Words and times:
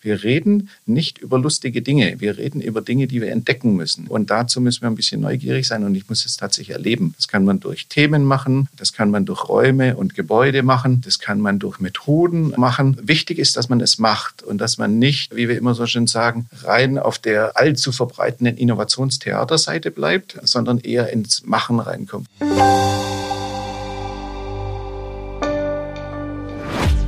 Wir 0.00 0.22
reden 0.22 0.68
nicht 0.86 1.18
über 1.18 1.40
lustige 1.40 1.82
Dinge. 1.82 2.20
Wir 2.20 2.38
reden 2.38 2.60
über 2.60 2.82
Dinge, 2.82 3.08
die 3.08 3.20
wir 3.20 3.32
entdecken 3.32 3.74
müssen. 3.74 4.06
Und 4.06 4.30
dazu 4.30 4.60
müssen 4.60 4.82
wir 4.82 4.88
ein 4.88 4.94
bisschen 4.94 5.20
neugierig 5.20 5.66
sein 5.66 5.82
und 5.82 5.94
ich 5.96 6.08
muss 6.08 6.24
es 6.24 6.36
tatsächlich 6.36 6.76
erleben. 6.76 7.14
Das 7.16 7.26
kann 7.26 7.44
man 7.44 7.58
durch 7.58 7.88
Themen 7.88 8.22
machen, 8.24 8.68
das 8.76 8.92
kann 8.92 9.10
man 9.10 9.24
durch 9.26 9.48
Räume 9.48 9.96
und 9.96 10.14
Gebäude 10.14 10.62
machen, 10.62 11.00
das 11.04 11.18
kann 11.18 11.40
man 11.40 11.58
durch 11.58 11.80
Methoden 11.80 12.54
machen. 12.56 12.96
Wichtig 13.02 13.38
ist, 13.38 13.56
dass 13.56 13.68
man 13.68 13.80
es 13.80 13.98
macht 13.98 14.44
und 14.44 14.58
dass 14.58 14.78
man 14.78 15.00
nicht, 15.00 15.34
wie 15.34 15.48
wir 15.48 15.58
immer 15.58 15.74
so 15.74 15.84
schön 15.86 16.06
sagen, 16.06 16.46
rein 16.62 16.96
auf 16.96 17.18
der 17.18 17.56
allzu 17.56 17.90
verbreitenden 17.90 18.56
Innovationstheaterseite 18.56 19.90
bleibt, 19.90 20.38
sondern 20.44 20.78
eher 20.78 21.12
ins 21.12 21.44
Machen 21.44 21.80
reinkommt. 21.80 22.28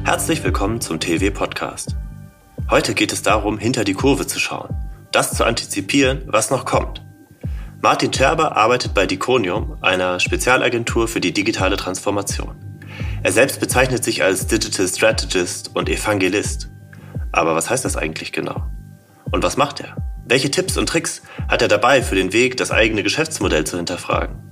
Herzlich 0.03 0.43
willkommen 0.43 0.81
zum 0.81 0.99
TV 0.99 1.31
Podcast. 1.33 1.95
Heute 2.71 2.95
geht 2.95 3.13
es 3.13 3.23
darum, 3.23 3.59
hinter 3.59 3.83
die 3.83 3.95
Kurve 3.95 4.29
zu 4.29 4.39
schauen, 4.39 4.77
das 5.11 5.35
zu 5.35 5.45
antizipieren, 5.45 6.23
was 6.27 6.51
noch 6.51 6.65
kommt. 6.65 7.05
Martin 7.83 8.13
Scherber 8.13 8.57
arbeitet 8.57 8.95
bei 8.95 9.07
Diconium, 9.07 9.77
einer 9.81 10.21
Spezialagentur 10.21 11.09
für 11.09 11.21
die 11.21 11.33
digitale 11.33 11.77
Transformation. 11.77 12.55
Er 13.25 13.33
selbst 13.33 13.59
bezeichnet 13.59 14.05
sich 14.05 14.23
als 14.23 14.47
Digital 14.47 14.87
Strategist 14.87 15.75
und 15.75 15.89
Evangelist. 15.89 16.71
Aber 17.33 17.57
was 17.57 17.71
heißt 17.71 17.85
das 17.85 17.97
eigentlich 17.97 18.31
genau? 18.31 18.71
Und 19.33 19.43
was 19.43 19.57
macht 19.57 19.81
er? 19.81 19.97
Welche 20.25 20.53
Tipps 20.53 20.77
und 20.77 20.89
Tricks 20.89 21.23
hat 21.49 21.63
er 21.63 21.69
dabei 21.69 22.03
für 22.03 22.15
den 22.15 22.33
Weg, 22.33 22.57
das 22.57 22.71
eigene 22.71 23.03
Geschäftsmodell 23.03 23.65
zu 23.65 23.79
hinterfragen? 23.79 24.50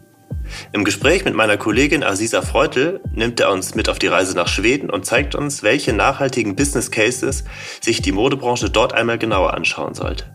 Im 0.73 0.85
Gespräch 0.85 1.25
mit 1.25 1.35
meiner 1.35 1.57
Kollegin 1.57 2.03
Aziza 2.03 2.43
Freutel 2.43 3.01
nimmt 3.13 3.41
er 3.41 3.51
uns 3.51 3.75
mit 3.75 3.89
auf 3.89 3.99
die 3.99 4.07
Reise 4.07 4.37
nach 4.37 4.49
Schweden 4.49 4.91
und 4.91 5.07
zeigt 5.07 5.35
uns, 5.35 5.63
welche 5.63 5.93
nachhaltigen 5.93 6.57
Business 6.57 6.91
Cases 6.91 7.45
sich 7.81 8.03
die 8.03 8.13
Modebranche 8.13 8.71
dort 8.71 8.93
einmal 8.93 9.19
genauer 9.19 9.55
anschauen 9.55 9.95
sollte. 9.95 10.33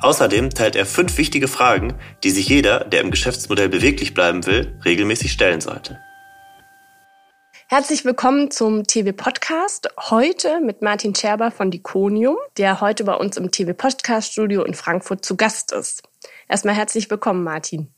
Außerdem 0.00 0.50
teilt 0.50 0.76
er 0.76 0.86
fünf 0.86 1.18
wichtige 1.18 1.46
Fragen, 1.46 1.94
die 2.24 2.30
sich 2.30 2.48
jeder, 2.48 2.84
der 2.84 3.02
im 3.02 3.10
Geschäftsmodell 3.10 3.68
beweglich 3.68 4.14
bleiben 4.14 4.46
will, 4.46 4.78
regelmäßig 4.84 5.30
stellen 5.30 5.60
sollte. 5.60 5.98
Herzlich 7.68 8.04
willkommen 8.04 8.50
zum 8.50 8.84
TV 8.84 9.12
Podcast. 9.12 9.88
Heute 10.10 10.60
mit 10.60 10.82
Martin 10.82 11.14
Scherber 11.14 11.52
von 11.52 11.70
Diconium, 11.70 12.36
der 12.56 12.80
heute 12.80 13.04
bei 13.04 13.14
uns 13.14 13.36
im 13.36 13.50
TV 13.50 13.74
Podcast 13.74 14.32
Studio 14.32 14.64
in 14.64 14.74
Frankfurt 14.74 15.24
zu 15.24 15.36
Gast 15.36 15.70
ist. 15.70 16.02
Erstmal 16.48 16.74
herzlich 16.74 17.08
willkommen, 17.10 17.44
Martin. 17.44 17.94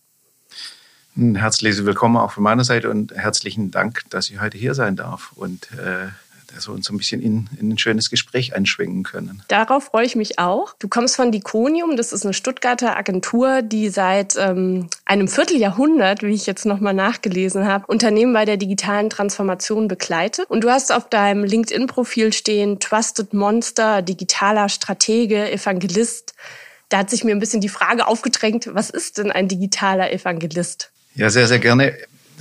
Ein 1.14 1.34
herzliches 1.34 1.84
Willkommen 1.84 2.16
auch 2.16 2.32
von 2.32 2.42
meiner 2.42 2.64
Seite 2.64 2.88
und 2.88 3.14
herzlichen 3.14 3.70
Dank, 3.70 4.05
dass 4.08 4.30
ich 4.30 4.41
heute 4.41 4.56
hier 4.56 4.74
sein 4.74 4.96
darf 4.96 5.32
und 5.34 5.70
äh, 5.72 6.08
dass 6.55 6.68
wir 6.68 6.72
uns 6.72 6.88
ein 6.88 6.96
bisschen 6.96 7.20
in, 7.20 7.50
in 7.60 7.70
ein 7.70 7.78
schönes 7.78 8.08
Gespräch 8.08 8.55
einschwingen 8.55 9.02
können. 9.02 9.42
Darauf 9.48 9.84
freue 9.84 10.06
ich 10.06 10.16
mich 10.16 10.38
auch. 10.38 10.74
Du 10.78 10.88
kommst 10.88 11.16
von 11.16 11.30
Diconium, 11.30 11.98
das 11.98 12.14
ist 12.14 12.24
eine 12.24 12.33
Stuttgarter 12.33 12.96
Agentur, 12.96 13.60
die 13.60 13.90
seit 13.90 14.36
ähm, 14.38 14.88
einem 15.05 15.28
Vierteljahrhundert, 15.28 16.22
wie 16.22 16.33
ich 16.33 16.46
jetzt 16.46 16.64
nochmal 16.64 16.94
nachgelesen 16.94 17.66
habe, 17.66 17.86
Unternehmen 17.88 18.33
bei 18.33 18.46
der 18.46 18.56
digitalen 18.56 19.10
Transformation 19.10 19.88
begleitet. 19.88 20.48
Und 20.48 20.64
du 20.64 20.70
hast 20.70 20.92
auf 20.92 21.10
deinem 21.10 21.44
LinkedIn-Profil 21.44 22.33
stehen 22.33 22.80
Trusted 22.80 23.34
Monster, 23.34 24.00
digitaler 24.00 24.70
Stratege, 24.70 25.52
Evangelist. 25.52 26.34
Da 26.88 26.98
hat 26.98 27.10
sich 27.10 27.22
mir 27.22 27.34
ein 27.34 27.40
bisschen 27.40 27.60
die 27.60 27.68
Frage 27.68 28.06
aufgedrängt, 28.06 28.70
was 28.72 28.88
ist 28.88 29.18
denn 29.18 29.30
ein 29.30 29.48
digitaler 29.48 30.10
Evangelist? 30.12 30.91
Ja, 31.14 31.30
sehr, 31.30 31.46
sehr 31.46 31.58
gerne 31.58 31.94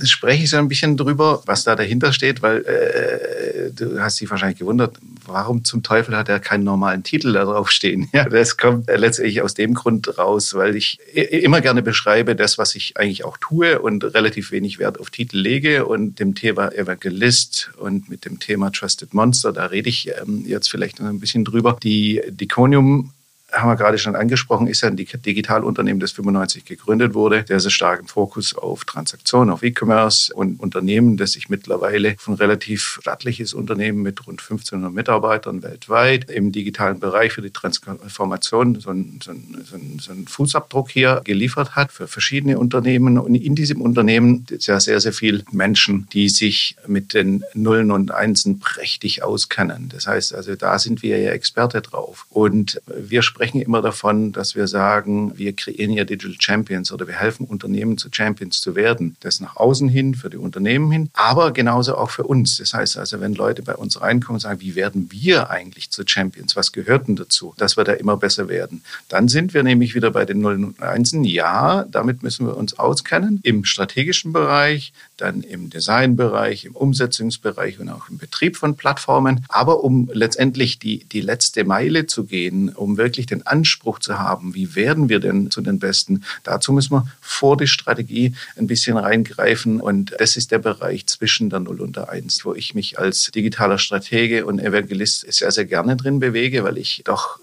spreche 0.04 0.44
ich 0.44 0.50
so 0.50 0.56
ein 0.56 0.68
bisschen 0.68 0.96
drüber, 0.96 1.42
was 1.46 1.64
da 1.64 1.76
dahinter 1.76 2.12
steht, 2.12 2.42
weil 2.42 2.64
äh, 2.64 3.70
du 3.72 4.00
hast 4.00 4.20
dich 4.20 4.30
wahrscheinlich 4.30 4.58
gewundert, 4.58 4.96
warum 5.26 5.64
zum 5.64 5.82
Teufel 5.82 6.16
hat 6.16 6.28
er 6.28 6.40
keinen 6.40 6.64
normalen 6.64 7.02
Titel 7.02 7.32
da 7.32 7.44
drauf 7.44 7.70
stehen? 7.70 8.08
Ja, 8.12 8.28
das 8.28 8.58
kommt 8.58 8.88
letztendlich 8.88 9.40
aus 9.40 9.54
dem 9.54 9.72
Grund 9.72 10.18
raus, 10.18 10.54
weil 10.54 10.76
ich 10.76 10.98
immer 11.14 11.60
gerne 11.62 11.82
beschreibe 11.82 12.36
das, 12.36 12.58
was 12.58 12.74
ich 12.74 12.96
eigentlich 12.98 13.24
auch 13.24 13.38
tue 13.38 13.80
und 13.80 14.04
relativ 14.14 14.52
wenig 14.52 14.78
Wert 14.78 15.00
auf 15.00 15.10
Titel 15.10 15.38
lege 15.38 15.86
und 15.86 16.20
dem 16.20 16.34
Thema 16.34 16.68
Evangelist 16.72 17.70
und 17.78 18.10
mit 18.10 18.26
dem 18.26 18.38
Thema 18.38 18.70
Trusted 18.70 19.14
Monster, 19.14 19.52
da 19.52 19.66
rede 19.66 19.88
ich 19.88 20.10
ähm, 20.20 20.44
jetzt 20.46 20.70
vielleicht 20.70 21.00
noch 21.00 21.08
ein 21.08 21.20
bisschen 21.20 21.44
drüber. 21.44 21.78
Die 21.82 22.20
Diconium 22.28 23.12
haben 23.52 23.68
wir 23.68 23.76
gerade 23.76 23.98
schon 23.98 24.16
angesprochen, 24.16 24.66
ist 24.66 24.80
ja 24.80 24.88
ein 24.88 24.96
Digitalunternehmen, 24.96 26.00
das 26.00 26.12
95 26.12 26.64
gegründet 26.64 27.14
wurde, 27.14 27.44
der 27.44 27.60
sehr 27.60 27.70
stark 27.70 28.00
im 28.00 28.08
Fokus 28.08 28.56
auf 28.56 28.84
Transaktionen, 28.84 29.50
auf 29.50 29.62
E-Commerce 29.62 30.32
und 30.34 30.58
Unternehmen, 30.58 31.16
das 31.16 31.32
sich 31.32 31.48
mittlerweile 31.48 32.16
von 32.18 32.34
relativ 32.34 32.98
stattliches 33.00 33.52
Unternehmen 33.52 34.02
mit 34.02 34.26
rund 34.26 34.40
1500 34.40 34.92
Mitarbeitern 34.92 35.62
weltweit 35.62 36.30
im 36.30 36.52
digitalen 36.52 36.98
Bereich 36.98 37.32
für 37.32 37.42
die 37.42 37.50
Transformation 37.50 38.80
so 38.80 38.90
einen, 38.90 39.20
so 39.22 39.30
einen, 39.30 39.98
so 40.00 40.12
einen 40.12 40.26
Fußabdruck 40.26 40.90
hier 40.90 41.20
geliefert 41.24 41.76
hat 41.76 41.92
für 41.92 42.08
verschiedene 42.08 42.58
Unternehmen. 42.58 43.18
Und 43.18 43.34
in 43.34 43.54
diesem 43.54 43.80
Unternehmen 43.80 44.46
ist 44.48 44.66
ja 44.66 44.80
sehr, 44.80 45.00
sehr 45.00 45.12
viel 45.12 45.44
Menschen, 45.52 46.08
die 46.12 46.28
sich 46.28 46.76
mit 46.86 47.14
den 47.14 47.44
Nullen 47.54 47.90
und 47.90 48.10
Einsen 48.12 48.60
prächtig 48.60 49.22
auskennen. 49.22 49.90
Das 49.90 50.06
heißt 50.06 50.34
also, 50.34 50.56
da 50.56 50.78
sind 50.78 51.02
wir 51.02 51.18
ja 51.18 51.32
Experte 51.32 51.82
drauf. 51.82 52.26
Und 52.30 52.80
wir 52.86 53.22
sprechen 53.22 53.41
sprechen 53.42 53.60
immer 53.60 53.82
davon, 53.82 54.30
dass 54.30 54.54
wir 54.54 54.68
sagen, 54.68 55.36
wir 55.36 55.52
kreieren 55.52 55.94
ja 55.94 56.04
Digital 56.04 56.36
Champions 56.38 56.92
oder 56.92 57.08
wir 57.08 57.14
helfen 57.14 57.44
Unternehmen 57.44 57.98
zu 57.98 58.08
Champions 58.08 58.60
zu 58.60 58.76
werden. 58.76 59.16
Das 59.18 59.40
nach 59.40 59.56
außen 59.56 59.88
hin, 59.88 60.14
für 60.14 60.30
die 60.30 60.36
Unternehmen 60.36 60.92
hin, 60.92 61.10
aber 61.14 61.50
genauso 61.50 61.96
auch 61.96 62.10
für 62.10 62.22
uns. 62.22 62.58
Das 62.58 62.72
heißt 62.72 62.98
also, 62.98 63.18
wenn 63.18 63.34
Leute 63.34 63.62
bei 63.62 63.74
uns 63.74 64.00
reinkommen 64.00 64.36
und 64.36 64.40
sagen, 64.40 64.60
wie 64.60 64.76
werden 64.76 65.08
wir 65.10 65.50
eigentlich 65.50 65.90
zu 65.90 66.04
Champions? 66.06 66.54
Was 66.54 66.70
gehört 66.70 67.08
denn 67.08 67.16
dazu? 67.16 67.52
Dass 67.56 67.76
wir 67.76 67.82
da 67.82 67.94
immer 67.94 68.16
besser 68.16 68.48
werden. 68.48 68.84
Dann 69.08 69.26
sind 69.26 69.54
wir 69.54 69.64
nämlich 69.64 69.96
wieder 69.96 70.12
bei 70.12 70.24
den 70.24 70.38
Nullen 70.38 70.64
und 70.64 70.80
Einsen. 70.80 71.24
Ja, 71.24 71.84
damit 71.90 72.22
müssen 72.22 72.46
wir 72.46 72.56
uns 72.56 72.78
auskennen. 72.78 73.40
Im 73.42 73.64
strategischen 73.64 74.32
Bereich, 74.32 74.92
dann 75.16 75.42
im 75.42 75.68
Designbereich, 75.68 76.64
im 76.64 76.76
Umsetzungsbereich 76.76 77.80
und 77.80 77.88
auch 77.88 78.08
im 78.08 78.18
Betrieb 78.18 78.56
von 78.56 78.76
Plattformen. 78.76 79.44
Aber 79.48 79.82
um 79.82 80.08
letztendlich 80.12 80.78
die, 80.78 81.04
die 81.06 81.20
letzte 81.22 81.64
Meile 81.64 82.06
zu 82.06 82.22
gehen, 82.22 82.68
um 82.68 82.98
wirklich 82.98 83.31
den 83.32 83.46
Anspruch 83.46 83.98
zu 83.98 84.18
haben, 84.18 84.54
wie 84.54 84.74
werden 84.74 85.08
wir 85.08 85.18
denn 85.18 85.50
zu 85.50 85.60
den 85.60 85.78
Besten, 85.78 86.22
dazu 86.44 86.72
müssen 86.72 86.92
wir 86.92 87.06
vor 87.20 87.56
die 87.56 87.66
Strategie 87.66 88.34
ein 88.56 88.66
bisschen 88.66 88.96
reingreifen. 88.96 89.80
Und 89.80 90.14
das 90.18 90.36
ist 90.36 90.52
der 90.52 90.58
Bereich 90.58 91.06
zwischen 91.06 91.50
der 91.50 91.60
Null 91.60 91.80
und 91.80 91.96
der 91.96 92.10
Eins, 92.10 92.44
wo 92.44 92.54
ich 92.54 92.74
mich 92.74 92.98
als 92.98 93.30
digitaler 93.30 93.78
Stratege 93.78 94.46
und 94.46 94.58
Evangelist 94.58 95.32
sehr, 95.32 95.50
sehr 95.50 95.64
gerne 95.64 95.96
drin 95.96 96.20
bewege, 96.20 96.62
weil 96.64 96.78
ich 96.78 97.02
doch 97.04 97.40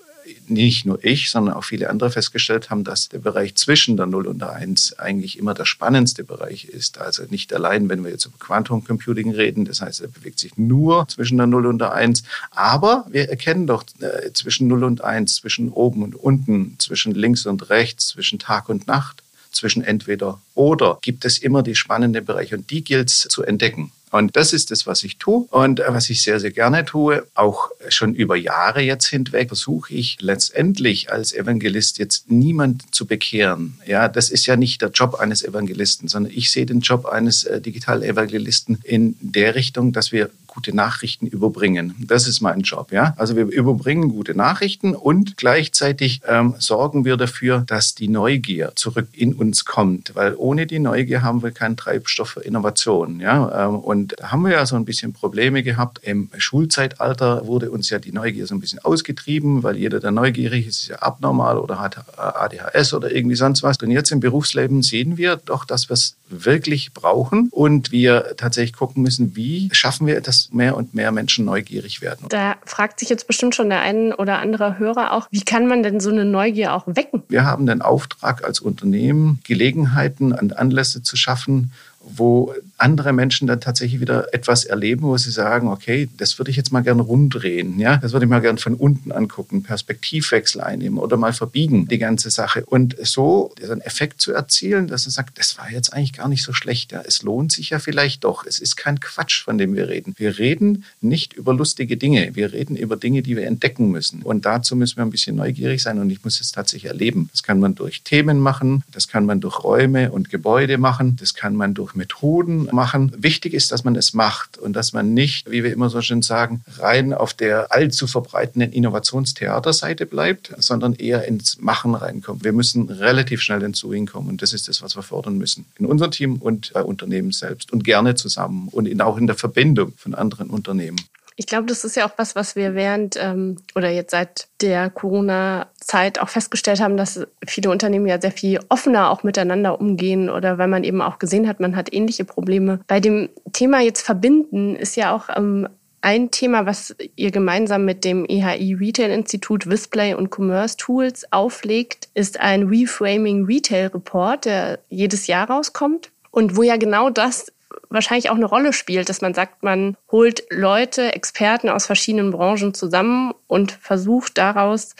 nicht 0.49 0.85
nur 0.85 1.03
ich, 1.03 1.29
sondern 1.29 1.55
auch 1.55 1.63
viele 1.63 1.89
andere 1.89 2.11
festgestellt 2.11 2.69
haben, 2.69 2.83
dass 2.83 3.09
der 3.09 3.19
Bereich 3.19 3.55
zwischen 3.55 3.97
der 3.97 4.05
0 4.05 4.27
und 4.27 4.39
der 4.39 4.53
1 4.53 4.99
eigentlich 4.99 5.37
immer 5.37 5.53
der 5.53 5.65
spannendste 5.65 6.23
Bereich 6.23 6.65
ist. 6.65 6.99
Also 6.99 7.23
nicht 7.29 7.53
allein, 7.53 7.89
wenn 7.89 8.03
wir 8.03 8.11
jetzt 8.11 8.25
über 8.25 8.37
Quantum 8.39 8.83
Computing 8.83 9.31
reden, 9.31 9.65
das 9.65 9.81
heißt, 9.81 10.01
er 10.01 10.07
bewegt 10.07 10.39
sich 10.39 10.57
nur 10.57 11.07
zwischen 11.07 11.37
der 11.37 11.47
0 11.47 11.65
und 11.65 11.79
der 11.79 11.93
1, 11.93 12.23
aber 12.51 13.05
wir 13.09 13.29
erkennen 13.29 13.67
doch 13.67 13.83
äh, 13.99 14.31
zwischen 14.33 14.67
0 14.67 14.83
und 14.83 15.03
1, 15.03 15.35
zwischen 15.35 15.69
oben 15.69 16.03
und 16.03 16.15
unten, 16.15 16.75
zwischen 16.79 17.13
links 17.13 17.45
und 17.45 17.69
rechts, 17.69 18.07
zwischen 18.09 18.39
Tag 18.39 18.69
und 18.69 18.87
Nacht, 18.87 19.23
zwischen 19.51 19.83
entweder 19.83 20.41
oder 20.55 20.99
gibt 21.01 21.25
es 21.25 21.37
immer 21.37 21.63
die 21.63 21.75
spannenden 21.75 22.25
Bereiche 22.25 22.55
und 22.57 22.69
die 22.69 22.83
gilt 22.83 23.09
es 23.09 23.27
zu 23.29 23.43
entdecken. 23.43 23.91
Und 24.11 24.35
das 24.35 24.53
ist 24.53 24.71
das, 24.71 24.87
was 24.87 25.03
ich 25.03 25.17
tue 25.17 25.45
und 25.51 25.79
äh, 25.79 25.85
was 25.89 26.09
ich 26.09 26.21
sehr, 26.23 26.39
sehr 26.39 26.51
gerne 26.51 26.85
tue. 26.85 27.25
Auch 27.35 27.69
schon 27.89 28.15
über 28.15 28.35
Jahre 28.35 28.81
jetzt 28.81 29.07
hinweg 29.07 29.49
versuche 29.49 29.93
ich 29.93 30.17
letztendlich 30.19 31.11
als 31.11 31.33
Evangelist 31.33 31.97
jetzt 31.99 32.29
niemand 32.31 32.93
zu 32.93 33.05
bekehren. 33.05 33.79
Ja, 33.85 34.07
das 34.07 34.29
ist 34.29 34.45
ja 34.45 34.55
nicht 34.55 34.81
der 34.81 34.89
Job 34.89 35.15
eines 35.15 35.43
Evangelisten, 35.43 36.07
sondern 36.07 36.33
ich 36.33 36.51
sehe 36.51 36.65
den 36.65 36.79
Job 36.81 37.05
eines 37.05 37.43
äh, 37.43 37.61
Digital-Evangelisten 37.61 38.79
in 38.83 39.15
der 39.21 39.55
Richtung, 39.55 39.93
dass 39.93 40.11
wir 40.11 40.29
gute 40.59 40.75
Nachrichten 40.75 41.25
überbringen. 41.25 41.95
Das 42.05 42.27
ist 42.27 42.41
mein 42.41 42.59
Job. 42.61 42.91
Ja? 42.91 43.13
Also 43.15 43.37
wir 43.37 43.45
überbringen 43.45 44.09
gute 44.09 44.35
Nachrichten 44.35 44.93
und 44.93 45.37
gleichzeitig 45.37 46.19
ähm, 46.27 46.55
sorgen 46.59 47.05
wir 47.05 47.15
dafür, 47.15 47.63
dass 47.65 47.95
die 47.95 48.09
Neugier 48.09 48.73
zurück 48.75 49.07
in 49.13 49.33
uns 49.33 49.63
kommt, 49.63 50.15
weil 50.15 50.35
ohne 50.35 50.67
die 50.67 50.79
Neugier 50.79 51.21
haben 51.21 51.43
wir 51.43 51.51
keinen 51.51 51.77
Treibstoff 51.77 52.31
für 52.31 52.41
Innovation. 52.41 53.21
Ja? 53.21 53.67
Ähm, 53.67 53.79
und 53.79 54.15
da 54.19 54.31
haben 54.31 54.41
wir 54.41 54.51
ja 54.51 54.65
so 54.65 54.75
ein 54.75 54.83
bisschen 54.83 55.13
Probleme 55.13 55.63
gehabt. 55.63 56.01
Im 56.03 56.29
Schulzeitalter 56.37 57.47
wurde 57.47 57.71
uns 57.71 57.89
ja 57.89 57.99
die 57.99 58.11
Neugier 58.11 58.45
so 58.45 58.53
ein 58.53 58.59
bisschen 58.59 58.79
ausgetrieben, 58.79 59.63
weil 59.63 59.77
jeder, 59.77 60.01
der 60.01 60.11
neugierig 60.11 60.67
ist, 60.67 60.81
ist 60.81 60.87
ja 60.89 60.97
abnormal 60.97 61.57
oder 61.57 61.79
hat 61.79 62.03
ADHS 62.17 62.93
oder 62.93 63.09
irgendwie 63.09 63.37
sonst 63.37 63.63
was. 63.63 63.77
Und 63.77 63.91
jetzt 63.91 64.11
im 64.11 64.19
Berufsleben 64.19 64.81
sehen 64.81 65.15
wir 65.15 65.37
doch, 65.37 65.63
dass 65.63 65.87
wir 65.87 65.93
es 65.93 66.17
wirklich 66.29 66.93
brauchen 66.93 67.49
und 67.51 67.91
wir 67.91 68.35
tatsächlich 68.37 68.73
gucken 68.73 69.03
müssen, 69.03 69.35
wie 69.35 69.69
schaffen 69.71 70.07
wir 70.07 70.21
das 70.21 70.49
mehr 70.51 70.77
und 70.77 70.93
mehr 70.93 71.11
Menschen 71.11 71.45
neugierig 71.45 72.01
werden. 72.01 72.27
Da 72.29 72.55
fragt 72.65 72.99
sich 72.99 73.09
jetzt 73.09 73.27
bestimmt 73.27 73.55
schon 73.55 73.69
der 73.69 73.81
ein 73.81 74.13
oder 74.13 74.39
andere 74.39 74.79
Hörer 74.79 75.13
auch, 75.13 75.27
wie 75.31 75.41
kann 75.41 75.67
man 75.67 75.83
denn 75.83 75.99
so 75.99 76.09
eine 76.09 76.25
Neugier 76.25 76.73
auch 76.73 76.83
wecken? 76.87 77.23
Wir 77.29 77.45
haben 77.45 77.65
den 77.65 77.81
Auftrag 77.81 78.43
als 78.43 78.59
Unternehmen, 78.59 79.39
Gelegenheiten 79.43 80.31
und 80.31 80.57
Anlässe 80.57 81.03
zu 81.03 81.15
schaffen, 81.15 81.71
wo 82.01 82.53
andere 82.81 83.13
Menschen 83.13 83.47
dann 83.47 83.61
tatsächlich 83.61 83.99
wieder 84.01 84.33
etwas 84.33 84.65
erleben, 84.65 85.03
wo 85.03 85.17
sie 85.17 85.31
sagen, 85.31 85.67
okay, 85.67 86.09
das 86.17 86.37
würde 86.39 86.51
ich 86.51 86.57
jetzt 86.57 86.71
mal 86.71 86.81
gern 86.81 86.99
rumdrehen, 86.99 87.79
ja, 87.79 87.97
das 87.97 88.13
würde 88.13 88.25
ich 88.25 88.29
mal 88.29 88.39
gern 88.39 88.57
von 88.57 88.75
unten 88.75 89.11
angucken, 89.11 89.63
Perspektivwechsel 89.63 90.61
einnehmen 90.61 90.97
oder 90.97 91.17
mal 91.17 91.33
verbiegen, 91.33 91.87
die 91.87 91.97
ganze 91.97 92.29
Sache. 92.29 92.65
Und 92.65 92.95
so 93.01 93.53
einen 93.61 93.81
Effekt 93.81 94.21
zu 94.21 94.33
erzielen, 94.33 94.87
dass 94.87 95.05
er 95.05 95.11
sagt, 95.11 95.37
das 95.37 95.57
war 95.57 95.69
jetzt 95.71 95.93
eigentlich 95.93 96.13
gar 96.13 96.27
nicht 96.27 96.43
so 96.43 96.53
schlecht, 96.53 96.91
ja, 96.91 97.01
es 97.05 97.23
lohnt 97.23 97.51
sich 97.51 97.71
ja 97.71 97.79
vielleicht 97.79 98.23
doch. 98.23 98.45
Es 98.45 98.59
ist 98.59 98.75
kein 98.75 98.99
Quatsch, 98.99 99.43
von 99.43 99.57
dem 99.57 99.75
wir 99.75 99.89
reden. 99.89 100.13
Wir 100.17 100.37
reden 100.37 100.83
nicht 101.01 101.33
über 101.33 101.53
lustige 101.53 101.97
Dinge, 101.97 102.35
wir 102.35 102.53
reden 102.53 102.75
über 102.75 102.95
Dinge, 102.95 103.21
die 103.21 103.35
wir 103.35 103.47
entdecken 103.47 103.91
müssen. 103.91 104.21
Und 104.21 104.45
dazu 104.45 104.75
müssen 104.75 104.97
wir 104.97 105.03
ein 105.03 105.11
bisschen 105.11 105.35
neugierig 105.35 105.81
sein 105.81 105.99
und 105.99 106.09
ich 106.09 106.23
muss 106.23 106.39
es 106.39 106.51
tatsächlich 106.51 106.89
erleben. 106.89 107.29
Das 107.31 107.43
kann 107.43 107.59
man 107.59 107.75
durch 107.75 108.03
Themen 108.03 108.39
machen, 108.39 108.83
das 108.91 109.07
kann 109.07 109.25
man 109.25 109.41
durch 109.41 109.63
Räume 109.63 110.11
und 110.11 110.29
Gebäude 110.29 110.77
machen, 110.77 111.17
das 111.19 111.33
kann 111.33 111.55
man 111.55 111.73
durch 111.73 111.95
Methoden 111.95 112.68
machen. 112.73 113.11
Wichtig 113.17 113.53
ist, 113.53 113.71
dass 113.71 113.83
man 113.83 113.95
es 113.95 114.13
macht 114.13 114.57
und 114.57 114.73
dass 114.73 114.93
man 114.93 115.13
nicht, 115.13 115.49
wie 115.49 115.63
wir 115.63 115.71
immer 115.71 115.89
so 115.89 116.01
schön 116.01 116.21
sagen, 116.21 116.63
rein 116.77 117.13
auf 117.13 117.33
der 117.33 117.71
allzu 117.71 118.07
verbreitenden 118.07 118.71
Innovationstheaterseite 118.71 120.05
bleibt, 120.05 120.53
sondern 120.57 120.93
eher 120.93 121.27
ins 121.27 121.59
Machen 121.59 121.95
reinkommt. 121.95 122.43
Wir 122.43 122.53
müssen 122.53 122.89
relativ 122.89 123.41
schnell 123.41 123.63
ins 123.63 123.81
Doing 123.81 124.05
kommen 124.05 124.29
und 124.29 124.41
das 124.41 124.53
ist 124.53 124.67
das, 124.67 124.81
was 124.81 124.95
wir 124.95 125.03
fordern 125.03 125.37
müssen. 125.37 125.65
In 125.77 125.85
unserem 125.85 126.11
Team 126.11 126.35
und 126.37 126.71
bei 126.73 126.83
Unternehmen 126.83 127.31
selbst 127.31 127.71
und 127.71 127.83
gerne 127.83 128.15
zusammen 128.15 128.67
und 128.69 128.87
in, 128.87 129.01
auch 129.01 129.17
in 129.17 129.27
der 129.27 129.35
Verbindung 129.35 129.93
von 129.97 130.15
anderen 130.15 130.49
Unternehmen. 130.49 130.99
Ich 131.39 131.45
glaube, 131.45 131.67
das 131.67 131.85
ist 131.85 131.95
ja 131.95 132.05
auch 132.05 132.11
was, 132.17 132.35
was 132.35 132.57
wir 132.57 132.75
während 132.75 133.15
ähm, 133.15 133.55
oder 133.73 133.89
jetzt 133.89 134.11
seit 134.11 134.49
der 134.59 134.89
Corona-Zeit 134.89 136.19
auch 136.19 136.27
festgestellt 136.27 136.81
haben, 136.81 136.97
dass 136.97 137.25
viele 137.47 137.69
Unternehmen 137.69 138.07
ja 138.07 138.19
sehr 138.19 138.33
viel 138.33 138.59
offener 138.67 139.09
auch 139.09 139.23
miteinander 139.23 139.79
umgehen 139.79 140.29
oder 140.29 140.57
weil 140.57 140.67
man 140.67 140.83
eben 140.83 141.01
auch 141.01 141.17
gesehen 141.17 141.47
hat, 141.47 141.61
man 141.61 141.77
hat 141.77 141.93
ähnliche 141.93 142.25
Probleme. 142.25 142.81
Bei 142.87 142.99
dem 142.99 143.29
Thema 143.53 143.79
jetzt 143.79 144.01
verbinden 144.01 144.75
ist 144.75 144.97
ja 144.97 145.15
auch 145.15 145.29
ähm, 145.33 145.69
ein 146.01 146.29
Thema, 146.29 146.65
was 146.65 146.93
ihr 147.15 147.31
gemeinsam 147.31 147.85
mit 147.85 148.03
dem 148.03 148.25
EHI 148.25 148.73
Retail 148.73 149.11
Institut 149.11 149.63
Display 149.63 150.15
und 150.15 150.37
Commerce 150.37 150.75
Tools 150.75 151.31
auflegt, 151.31 152.09
ist 152.15 152.37
ein 152.41 152.63
Reframing 152.67 153.45
Retail 153.45 153.87
Report, 153.87 154.43
der 154.43 154.79
jedes 154.89 155.27
Jahr 155.27 155.49
rauskommt 155.49 156.11
und 156.31 156.57
wo 156.57 156.63
ja 156.63 156.75
genau 156.75 157.09
das 157.09 157.53
wahrscheinlich 157.89 158.29
auch 158.29 158.35
eine 158.35 158.45
Rolle 158.45 158.73
spielt, 158.73 159.09
dass 159.09 159.21
man 159.21 159.33
sagt, 159.33 159.63
man 159.63 159.95
holt 160.11 160.43
Leute, 160.49 161.13
Experten 161.13 161.69
aus 161.69 161.85
verschiedenen 161.85 162.31
Branchen 162.31 162.73
zusammen 162.73 163.33
und 163.47 163.71
versucht 163.71 164.37
daraus 164.37 164.95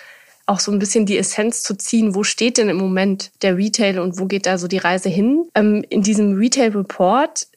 auch 0.46 0.60
so 0.60 0.72
ein 0.72 0.80
bisschen 0.80 1.06
die 1.06 1.18
Essenz 1.18 1.62
zu 1.62 1.76
ziehen, 1.78 2.16
wo 2.16 2.24
steht 2.24 2.58
denn 2.58 2.70
im 2.70 2.78
Moment 2.78 3.32
der 3.44 3.56
Retail 3.56 4.00
und 4.00 4.20
wo 4.20 4.26
geht 4.26 4.48
da 4.48 4.58
so 4.58 4.68
die 4.68 4.80
Reise 4.80 5.10
hin. 5.10 5.48
Ähm, 5.54 5.86
in 5.90 6.02
diesem 6.02 6.38
Retail 6.38 6.72
Report 6.76 7.48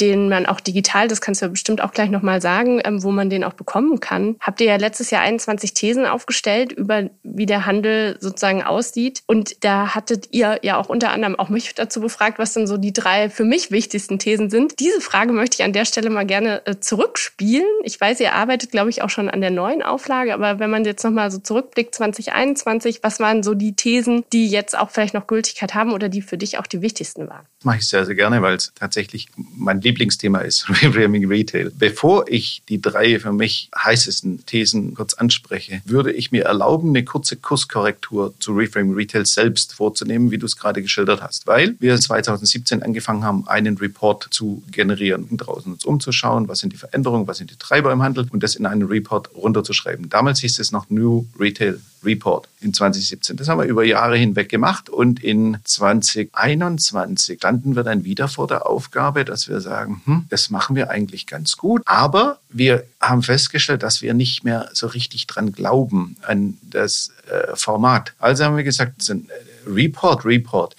den 0.00 0.28
man 0.28 0.46
auch 0.46 0.60
digital, 0.60 1.08
das 1.08 1.20
kannst 1.20 1.40
du 1.40 1.46
ja 1.46 1.50
bestimmt 1.50 1.80
auch 1.80 1.92
gleich 1.92 2.10
nochmal 2.10 2.40
sagen, 2.40 2.80
ähm, 2.84 3.02
wo 3.02 3.10
man 3.10 3.30
den 3.30 3.44
auch 3.44 3.52
bekommen 3.52 4.00
kann. 4.00 4.36
Habt 4.40 4.60
ihr 4.60 4.66
ja 4.66 4.76
letztes 4.76 5.10
Jahr 5.10 5.22
21 5.22 5.74
Thesen 5.74 6.06
aufgestellt 6.06 6.72
über, 6.72 7.10
wie 7.22 7.46
der 7.46 7.66
Handel 7.66 8.16
sozusagen 8.20 8.62
aussieht. 8.62 9.22
Und 9.26 9.64
da 9.64 9.94
hattet 9.94 10.28
ihr 10.32 10.58
ja 10.62 10.76
auch 10.76 10.88
unter 10.88 11.10
anderem 11.10 11.36
auch 11.36 11.48
mich 11.48 11.74
dazu 11.74 12.00
befragt, 12.00 12.38
was 12.38 12.54
denn 12.54 12.66
so 12.66 12.76
die 12.76 12.92
drei 12.92 13.30
für 13.30 13.44
mich 13.44 13.70
wichtigsten 13.70 14.18
Thesen 14.18 14.50
sind. 14.50 14.80
Diese 14.80 15.00
Frage 15.00 15.32
möchte 15.32 15.56
ich 15.58 15.64
an 15.64 15.72
der 15.72 15.84
Stelle 15.84 16.10
mal 16.10 16.26
gerne 16.26 16.66
äh, 16.66 16.80
zurückspielen. 16.80 17.66
Ich 17.84 18.00
weiß, 18.00 18.20
ihr 18.20 18.34
arbeitet, 18.34 18.70
glaube 18.70 18.90
ich, 18.90 19.02
auch 19.02 19.10
schon 19.10 19.28
an 19.28 19.40
der 19.40 19.50
neuen 19.50 19.82
Auflage, 19.82 20.34
aber 20.34 20.58
wenn 20.58 20.70
man 20.70 20.84
jetzt 20.84 21.04
nochmal 21.04 21.30
so 21.30 21.38
zurückblickt, 21.38 21.94
2021, 21.94 23.02
was 23.02 23.20
waren 23.20 23.42
so 23.42 23.54
die 23.54 23.76
Thesen, 23.76 24.24
die 24.32 24.48
jetzt 24.48 24.76
auch 24.76 24.90
vielleicht 24.90 25.14
noch 25.14 25.26
Gültigkeit 25.26 25.74
haben 25.74 25.92
oder 25.92 26.08
die 26.08 26.22
für 26.22 26.38
dich 26.38 26.58
auch 26.58 26.66
die 26.66 26.82
wichtigsten 26.82 27.28
waren? 27.28 27.46
Das 27.58 27.66
mache 27.66 27.78
ich 27.78 27.88
sehr, 27.88 28.04
sehr 28.04 28.14
gerne, 28.14 28.42
weil 28.42 28.56
es 28.56 28.72
tatsächlich 28.74 29.28
mein 29.36 29.80
Lieblingsthema 29.92 30.38
ist, 30.38 30.68
Reframing 30.82 31.28
Retail. 31.28 31.70
Bevor 31.78 32.24
ich 32.28 32.62
die 32.68 32.80
drei 32.80 33.20
für 33.20 33.32
mich 33.32 33.70
heißesten 33.76 34.46
Thesen 34.46 34.94
kurz 34.94 35.14
anspreche, 35.14 35.82
würde 35.84 36.12
ich 36.12 36.32
mir 36.32 36.44
erlauben, 36.44 36.88
eine 36.88 37.04
kurze 37.04 37.36
Kurskorrektur 37.36 38.34
zu 38.40 38.52
Reframing 38.52 38.94
Retail 38.94 39.26
selbst 39.26 39.74
vorzunehmen, 39.74 40.30
wie 40.30 40.38
du 40.38 40.46
es 40.46 40.56
gerade 40.56 40.80
geschildert 40.80 41.22
hast, 41.22 41.46
weil 41.46 41.76
wir 41.78 42.00
2017 42.00 42.82
angefangen 42.82 43.24
haben, 43.24 43.46
einen 43.46 43.76
Report 43.76 44.28
zu 44.30 44.62
generieren 44.70 45.24
und 45.24 45.36
draußen 45.38 45.72
uns 45.72 45.84
umzuschauen, 45.84 46.48
was 46.48 46.60
sind 46.60 46.72
die 46.72 46.78
Veränderungen, 46.78 47.26
was 47.26 47.38
sind 47.38 47.50
die 47.50 47.56
Treiber 47.56 47.92
im 47.92 48.02
Handel 48.02 48.26
und 48.30 48.42
das 48.42 48.54
in 48.54 48.64
einen 48.64 48.84
Report 48.84 49.34
runterzuschreiben. 49.34 50.08
Damals 50.08 50.40
hieß 50.40 50.58
es 50.58 50.72
noch 50.72 50.88
New 50.88 51.26
Retail 51.38 51.80
Report 52.04 52.48
in 52.60 52.72
2017. 52.74 53.36
Das 53.36 53.48
haben 53.48 53.58
wir 53.58 53.66
über 53.66 53.84
Jahre 53.84 54.16
hinweg 54.16 54.48
gemacht 54.48 54.88
und 54.88 55.22
in 55.22 55.58
2021 55.64 57.38
standen 57.38 57.76
wir 57.76 57.82
dann 57.82 58.04
wieder 58.04 58.28
vor 58.28 58.46
der 58.46 58.66
Aufgabe, 58.66 59.24
dass 59.24 59.48
wir 59.48 59.60
sagen, 59.60 60.02
hm, 60.04 60.26
das 60.30 60.50
machen 60.50 60.76
wir 60.76 60.90
eigentlich 60.90 61.26
ganz 61.26 61.56
gut, 61.56 61.82
aber 61.84 62.38
wir 62.48 62.84
haben 63.00 63.22
festgestellt, 63.22 63.82
dass 63.82 64.02
wir 64.02 64.14
nicht 64.14 64.44
mehr 64.44 64.68
so 64.72 64.86
richtig 64.86 65.26
dran 65.26 65.52
glauben 65.52 66.16
an 66.22 66.58
das 66.62 67.12
äh, 67.28 67.54
Format. 67.56 68.12
Also 68.18 68.44
haben 68.44 68.56
wir 68.56 68.64
gesagt, 68.64 69.08
ein 69.08 69.28
Report, 69.66 70.24
Report 70.24 70.76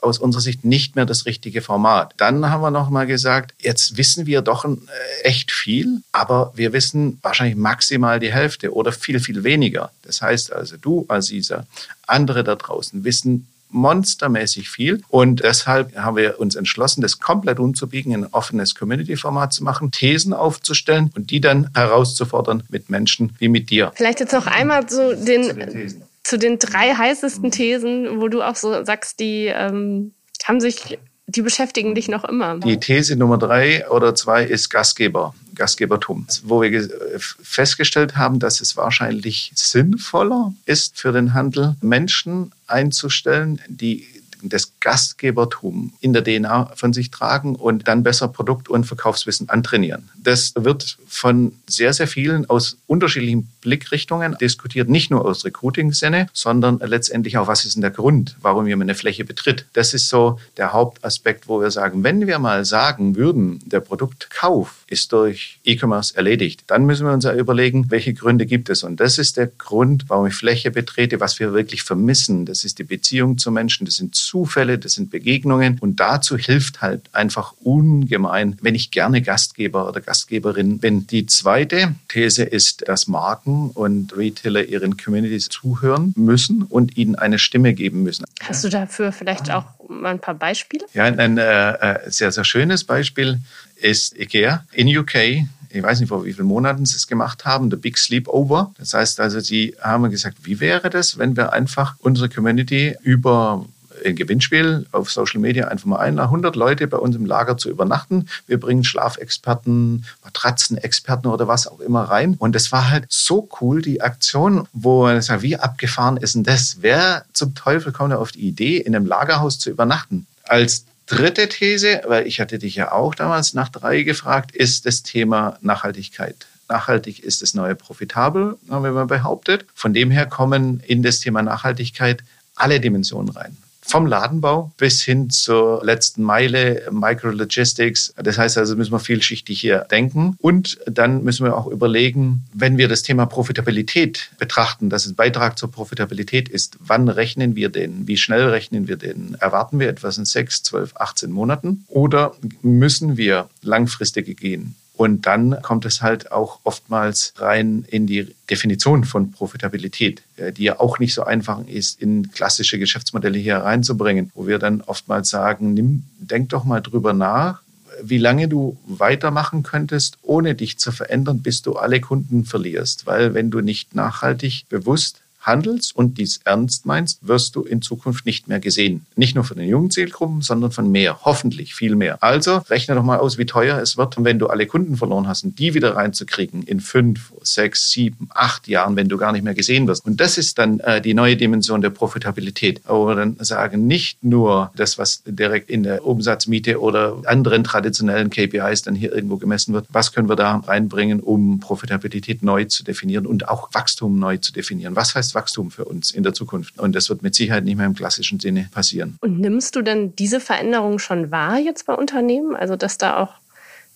aus 0.00 0.18
unserer 0.18 0.42
Sicht 0.42 0.64
nicht 0.64 0.96
mehr 0.96 1.06
das 1.06 1.26
richtige 1.26 1.62
Format. 1.62 2.14
Dann 2.16 2.50
haben 2.50 2.62
wir 2.62 2.70
noch 2.70 2.90
mal 2.90 3.06
gesagt, 3.06 3.54
jetzt 3.58 3.96
wissen 3.96 4.26
wir 4.26 4.42
doch 4.42 4.64
äh, 4.64 4.76
echt 5.22 5.50
viel, 5.50 6.02
aber 6.12 6.52
wir 6.54 6.72
wissen 6.72 7.18
wahrscheinlich 7.22 7.56
maximal 7.56 8.20
die 8.20 8.32
Hälfte 8.32 8.72
oder 8.72 8.92
viel, 8.92 9.20
viel 9.20 9.44
weniger. 9.44 9.90
Das 10.02 10.22
heißt 10.22 10.52
also, 10.52 10.76
du, 10.76 11.04
Aziza, 11.08 11.66
andere 12.06 12.44
da 12.44 12.54
draußen 12.54 13.04
wissen 13.04 13.48
monstermäßig 13.70 14.70
viel. 14.70 15.02
Und 15.08 15.42
deshalb 15.42 15.94
haben 15.96 16.16
wir 16.16 16.40
uns 16.40 16.54
entschlossen, 16.54 17.02
das 17.02 17.18
komplett 17.18 17.58
umzubiegen, 17.58 18.12
in 18.12 18.24
ein 18.24 18.32
offenes 18.32 18.74
Community-Format 18.74 19.52
zu 19.52 19.64
machen, 19.64 19.90
Thesen 19.90 20.32
aufzustellen 20.32 21.10
und 21.14 21.30
die 21.30 21.40
dann 21.40 21.70
herauszufordern 21.74 22.62
mit 22.70 22.90
Menschen 22.90 23.34
wie 23.38 23.48
mit 23.48 23.70
dir. 23.70 23.92
Vielleicht 23.94 24.20
jetzt 24.20 24.32
noch 24.32 24.46
einmal 24.46 24.88
so 24.88 25.12
den, 25.12 25.54
den 25.58 26.02
zu 26.28 26.38
den 26.38 26.58
drei 26.58 26.94
heißesten 26.94 27.50
Thesen, 27.50 28.20
wo 28.20 28.28
du 28.28 28.42
auch 28.42 28.54
so 28.54 28.84
sagst, 28.84 29.18
die 29.18 29.46
ähm, 29.46 30.12
haben 30.44 30.60
sich, 30.60 30.98
die 31.26 31.40
beschäftigen 31.40 31.94
dich 31.94 32.08
noch 32.08 32.22
immer. 32.24 32.58
Die 32.58 32.78
These 32.78 33.16
Nummer 33.16 33.38
drei 33.38 33.88
oder 33.88 34.14
zwei 34.14 34.44
ist 34.44 34.68
Gastgeber, 34.68 35.34
Gastgebertum, 35.54 36.26
wo 36.42 36.60
wir 36.60 36.90
festgestellt 37.18 38.18
haben, 38.18 38.40
dass 38.40 38.60
es 38.60 38.76
wahrscheinlich 38.76 39.52
sinnvoller 39.54 40.52
ist 40.66 41.00
für 41.00 41.12
den 41.12 41.32
Handel, 41.32 41.76
Menschen 41.80 42.52
einzustellen, 42.66 43.62
die 43.66 44.06
das 44.42 44.72
Gastgebertum 44.80 45.92
in 46.00 46.12
der 46.12 46.24
DNA 46.24 46.72
von 46.76 46.92
sich 46.92 47.10
tragen 47.10 47.56
und 47.56 47.88
dann 47.88 48.02
besser 48.02 48.28
Produkt- 48.28 48.68
und 48.68 48.84
Verkaufswissen 48.84 49.48
antrainieren. 49.48 50.08
Das 50.16 50.52
wird 50.56 50.98
von 51.06 51.52
sehr, 51.66 51.92
sehr 51.92 52.08
vielen 52.08 52.48
aus 52.48 52.76
unterschiedlichen 52.86 53.48
Blickrichtungen 53.60 54.36
diskutiert, 54.40 54.88
nicht 54.88 55.10
nur 55.10 55.24
aus 55.24 55.44
Recruiting-Sinne, 55.44 56.28
sondern 56.32 56.78
letztendlich 56.78 57.38
auch, 57.38 57.48
was 57.48 57.64
ist 57.64 57.74
denn 57.74 57.82
der 57.82 57.90
Grund, 57.90 58.36
warum 58.40 58.66
jemand 58.66 58.90
eine 58.90 58.94
Fläche 58.94 59.24
betritt. 59.24 59.66
Das 59.72 59.94
ist 59.94 60.08
so 60.08 60.38
der 60.56 60.72
Hauptaspekt, 60.72 61.48
wo 61.48 61.60
wir 61.60 61.70
sagen, 61.70 62.04
wenn 62.04 62.26
wir 62.26 62.38
mal 62.38 62.64
sagen 62.64 63.16
würden, 63.16 63.60
der 63.64 63.80
Produktkauf 63.80 64.84
ist 64.86 65.12
durch 65.12 65.58
E-Commerce 65.64 66.16
erledigt, 66.16 66.64
dann 66.66 66.86
müssen 66.86 67.06
wir 67.06 67.12
uns 67.12 67.24
ja 67.24 67.34
überlegen, 67.34 67.90
welche 67.90 68.14
Gründe 68.14 68.46
gibt 68.46 68.70
es. 68.70 68.82
Und 68.82 69.00
das 69.00 69.18
ist 69.18 69.36
der 69.36 69.46
Grund, 69.46 70.04
warum 70.08 70.26
ich 70.26 70.34
Fläche 70.34 70.70
betrete, 70.70 71.20
was 71.20 71.38
wir 71.38 71.52
wirklich 71.52 71.82
vermissen. 71.82 72.46
Das 72.46 72.64
ist 72.64 72.78
die 72.78 72.84
Beziehung 72.84 73.38
zu 73.38 73.50
Menschen, 73.50 73.84
das 73.84 73.96
sind 73.96 74.14
Zufälle, 74.28 74.78
das 74.78 74.92
sind 74.92 75.10
Begegnungen. 75.10 75.78
Und 75.80 76.00
dazu 76.00 76.36
hilft 76.36 76.82
halt 76.82 77.02
einfach 77.12 77.54
ungemein, 77.62 78.58
wenn 78.60 78.74
ich 78.74 78.90
gerne 78.90 79.22
Gastgeber 79.22 79.88
oder 79.88 80.02
Gastgeberin 80.02 80.78
bin. 80.78 81.06
Die 81.06 81.24
zweite 81.24 81.94
These 82.08 82.44
ist, 82.44 82.86
dass 82.86 83.08
Marken 83.08 83.70
und 83.70 84.14
Retailer 84.16 84.64
ihren 84.64 84.98
Communities 84.98 85.48
zuhören 85.48 86.12
müssen 86.16 86.62
und 86.62 86.96
ihnen 86.98 87.16
eine 87.16 87.38
Stimme 87.38 87.72
geben 87.72 88.02
müssen. 88.02 88.24
Hast 88.42 88.64
du 88.64 88.68
dafür 88.68 89.12
vielleicht 89.12 89.50
auch 89.50 89.64
mal 89.88 90.10
ein 90.10 90.20
paar 90.20 90.34
Beispiele? 90.34 90.84
Ja, 90.92 91.04
ein 91.04 91.38
äh, 91.38 91.70
äh 91.72 92.10
sehr, 92.10 92.30
sehr 92.30 92.44
schönes 92.44 92.84
Beispiel 92.84 93.40
ist 93.80 94.18
IKEA 94.18 94.64
in 94.72 94.94
UK 94.96 95.46
ich 95.70 95.82
weiß 95.82 96.00
nicht, 96.00 96.08
vor 96.08 96.24
wie 96.24 96.32
vielen 96.32 96.46
Monaten 96.46 96.86
sie 96.86 96.96
es 96.96 97.06
gemacht 97.06 97.44
haben, 97.44 97.70
The 97.70 97.76
Big 97.76 97.98
Sleepover. 97.98 98.72
Das 98.78 98.94
heißt 98.94 99.20
also, 99.20 99.40
sie 99.40 99.74
haben 99.80 100.08
gesagt, 100.10 100.38
wie 100.42 100.60
wäre 100.60 100.90
das, 100.90 101.18
wenn 101.18 101.36
wir 101.36 101.52
einfach 101.52 101.96
unsere 101.98 102.28
Community 102.28 102.96
über 103.02 103.66
ein 104.04 104.16
Gewinnspiel 104.16 104.86
auf 104.92 105.10
Social 105.10 105.40
Media 105.40 105.68
einfach 105.68 105.86
mal 105.86 105.98
einladen, 105.98 106.28
100 106.28 106.56
Leute 106.56 106.86
bei 106.86 106.96
uns 106.96 107.16
im 107.16 107.26
Lager 107.26 107.56
zu 107.56 107.70
übernachten. 107.70 108.28
Wir 108.46 108.58
bringen 108.58 108.84
Schlafexperten, 108.84 110.04
Matratzenexperten 110.24 111.30
oder 111.30 111.48
was 111.48 111.66
auch 111.66 111.80
immer 111.80 112.02
rein. 112.02 112.36
Und 112.38 112.54
das 112.54 112.72
war 112.72 112.90
halt 112.90 113.06
so 113.08 113.48
cool, 113.60 113.82
die 113.82 114.02
Aktion, 114.02 114.66
wo 114.72 115.02
man 115.02 115.20
sagt, 115.22 115.42
wie 115.42 115.56
abgefahren 115.56 116.16
ist 116.16 116.34
denn 116.34 116.44
das? 116.44 116.78
Wer 116.80 117.24
zum 117.32 117.54
Teufel 117.54 117.92
kommt 117.92 118.14
auf 118.14 118.32
die 118.32 118.46
Idee, 118.46 118.78
in 118.78 118.94
einem 118.94 119.06
Lagerhaus 119.06 119.58
zu 119.58 119.70
übernachten? 119.70 120.26
Als 120.44 120.84
dritte 121.06 121.48
These, 121.48 122.02
weil 122.06 122.26
ich 122.26 122.40
hatte 122.40 122.58
dich 122.58 122.74
ja 122.74 122.92
auch 122.92 123.14
damals 123.14 123.54
nach 123.54 123.68
drei 123.68 124.02
gefragt, 124.02 124.54
ist 124.54 124.86
das 124.86 125.02
Thema 125.02 125.58
Nachhaltigkeit. 125.60 126.46
Nachhaltig 126.68 127.20
ist 127.20 127.40
das 127.40 127.54
neue 127.54 127.74
profitabel, 127.74 128.58
haben 128.68 128.84
wir 128.84 129.06
behauptet. 129.06 129.64
Von 129.74 129.94
dem 129.94 130.10
her 130.10 130.26
kommen 130.26 130.80
in 130.80 131.02
das 131.02 131.20
Thema 131.20 131.42
Nachhaltigkeit 131.42 132.22
alle 132.54 132.80
Dimensionen 132.80 133.30
rein 133.30 133.56
vom 133.88 134.06
Ladenbau 134.06 134.70
bis 134.76 135.02
hin 135.02 135.30
zur 135.30 135.84
letzten 135.84 136.22
Meile, 136.22 136.82
Micrologistics. 136.90 138.14
Das 138.16 138.38
heißt 138.38 138.58
also, 138.58 138.76
müssen 138.76 138.92
wir 138.92 139.00
vielschichtig 139.00 139.60
hier 139.60 139.86
denken. 139.90 140.36
Und 140.40 140.78
dann 140.86 141.24
müssen 141.24 141.44
wir 141.44 141.56
auch 141.56 141.66
überlegen, 141.66 142.44
wenn 142.52 142.76
wir 142.76 142.88
das 142.88 143.02
Thema 143.02 143.26
Profitabilität 143.26 144.30
betrachten, 144.38 144.90
dass 144.90 145.06
es 145.06 145.12
ein 145.12 145.16
Beitrag 145.16 145.58
zur 145.58 145.70
Profitabilität 145.70 146.48
ist, 146.48 146.76
wann 146.80 147.08
rechnen 147.08 147.56
wir 147.56 147.70
den? 147.70 148.06
Wie 148.06 148.18
schnell 148.18 148.48
rechnen 148.48 148.88
wir 148.88 148.96
den? 148.96 149.36
Erwarten 149.40 149.80
wir 149.80 149.88
etwas 149.88 150.18
in 150.18 150.26
sechs, 150.26 150.62
zwölf, 150.62 150.94
18 150.96 151.30
Monaten? 151.30 151.84
Oder 151.88 152.34
müssen 152.62 153.16
wir 153.16 153.48
langfristige 153.62 154.34
gehen? 154.34 154.74
Und 154.98 155.26
dann 155.26 155.62
kommt 155.62 155.84
es 155.84 156.02
halt 156.02 156.32
auch 156.32 156.58
oftmals 156.64 157.32
rein 157.36 157.84
in 157.86 158.08
die 158.08 158.34
Definition 158.50 159.04
von 159.04 159.30
Profitabilität, 159.30 160.22
die 160.56 160.64
ja 160.64 160.80
auch 160.80 160.98
nicht 160.98 161.14
so 161.14 161.22
einfach 161.22 161.64
ist, 161.68 162.02
in 162.02 162.32
klassische 162.32 162.80
Geschäftsmodelle 162.80 163.38
hier 163.38 163.58
reinzubringen, 163.58 164.32
wo 164.34 164.48
wir 164.48 164.58
dann 164.58 164.80
oftmals 164.80 165.30
sagen, 165.30 165.72
nimm, 165.72 166.02
denk 166.18 166.48
doch 166.48 166.64
mal 166.64 166.80
drüber 166.80 167.12
nach, 167.12 167.62
wie 168.02 168.18
lange 168.18 168.48
du 168.48 168.76
weitermachen 168.86 169.62
könntest, 169.62 170.18
ohne 170.22 170.56
dich 170.56 170.80
zu 170.80 170.90
verändern, 170.90 171.42
bis 171.42 171.62
du 171.62 171.76
alle 171.76 172.00
Kunden 172.00 172.44
verlierst. 172.44 173.06
Weil 173.06 173.34
wenn 173.34 173.52
du 173.52 173.60
nicht 173.60 173.94
nachhaltig 173.94 174.64
bewusst 174.68 175.20
handelst 175.48 175.96
und 175.96 176.18
dies 176.18 176.40
ernst 176.44 176.86
meinst, 176.86 177.26
wirst 177.26 177.56
du 177.56 177.62
in 177.62 177.82
Zukunft 177.82 178.26
nicht 178.26 178.46
mehr 178.46 178.60
gesehen. 178.60 179.06
Nicht 179.16 179.34
nur 179.34 179.44
von 179.44 179.56
den 179.56 179.68
jungen 179.68 179.90
Zielgruppen, 179.90 180.42
sondern 180.42 180.70
von 180.70 180.90
mehr. 180.90 181.20
Hoffentlich 181.24 181.74
viel 181.74 181.96
mehr. 181.96 182.22
Also 182.22 182.58
rechne 182.68 182.94
doch 182.94 183.02
mal 183.02 183.18
aus, 183.18 183.38
wie 183.38 183.46
teuer 183.46 183.80
es 183.80 183.96
wird, 183.96 184.22
wenn 184.22 184.38
du 184.38 184.46
alle 184.46 184.66
Kunden 184.66 184.96
verloren 184.96 185.26
hast 185.26 185.44
und 185.44 185.58
die 185.58 185.74
wieder 185.74 185.96
reinzukriegen 185.96 186.62
in 186.62 186.80
fünf, 186.80 187.32
sechs, 187.42 187.90
sieben, 187.90 188.28
acht 188.34 188.68
Jahren, 188.68 188.94
wenn 188.96 189.08
du 189.08 189.16
gar 189.16 189.32
nicht 189.32 189.42
mehr 189.42 189.54
gesehen 189.54 189.86
wirst. 189.88 190.04
Und 190.04 190.20
das 190.20 190.38
ist 190.38 190.58
dann 190.58 190.80
äh, 190.80 191.00
die 191.00 191.14
neue 191.14 191.36
Dimension 191.36 191.80
der 191.80 191.90
Profitabilität. 191.90 192.82
Aber 192.84 193.14
dann 193.14 193.36
sagen 193.40 193.86
nicht 193.86 194.22
nur 194.22 194.70
das, 194.76 194.98
was 194.98 195.22
direkt 195.24 195.70
in 195.70 195.82
der 195.82 196.04
Umsatzmiete 196.04 196.80
oder 196.80 197.22
anderen 197.24 197.64
traditionellen 197.64 198.30
KPIs 198.30 198.82
dann 198.82 198.94
hier 198.94 199.12
irgendwo 199.12 199.36
gemessen 199.36 199.72
wird. 199.72 199.86
Was 199.90 200.12
können 200.12 200.28
wir 200.28 200.36
da 200.36 200.56
reinbringen, 200.56 201.20
um 201.20 201.60
Profitabilität 201.60 202.42
neu 202.42 202.66
zu 202.66 202.84
definieren 202.84 203.26
und 203.26 203.48
auch 203.48 203.70
Wachstum 203.72 204.18
neu 204.18 204.36
zu 204.36 204.52
definieren? 204.52 204.96
Was 204.96 205.14
heißt 205.14 205.34
Wachstum 205.38 205.70
für 205.70 205.84
uns 205.84 206.10
in 206.10 206.24
der 206.24 206.34
Zukunft. 206.34 206.78
Und 206.78 206.94
das 206.94 207.08
wird 207.08 207.22
mit 207.22 207.34
Sicherheit 207.34 207.64
nicht 207.64 207.76
mehr 207.76 207.86
im 207.86 207.94
klassischen 207.94 208.40
Sinne 208.40 208.68
passieren. 208.72 209.16
Und 209.20 209.38
nimmst 209.38 209.76
du 209.76 209.82
denn 209.82 210.16
diese 210.16 210.40
Veränderung 210.40 210.98
schon 210.98 211.30
wahr 211.30 211.58
jetzt 211.58 211.86
bei 211.86 211.94
Unternehmen? 211.94 212.56
Also, 212.56 212.74
dass 212.74 212.98
da 212.98 213.18
auch 213.22 213.34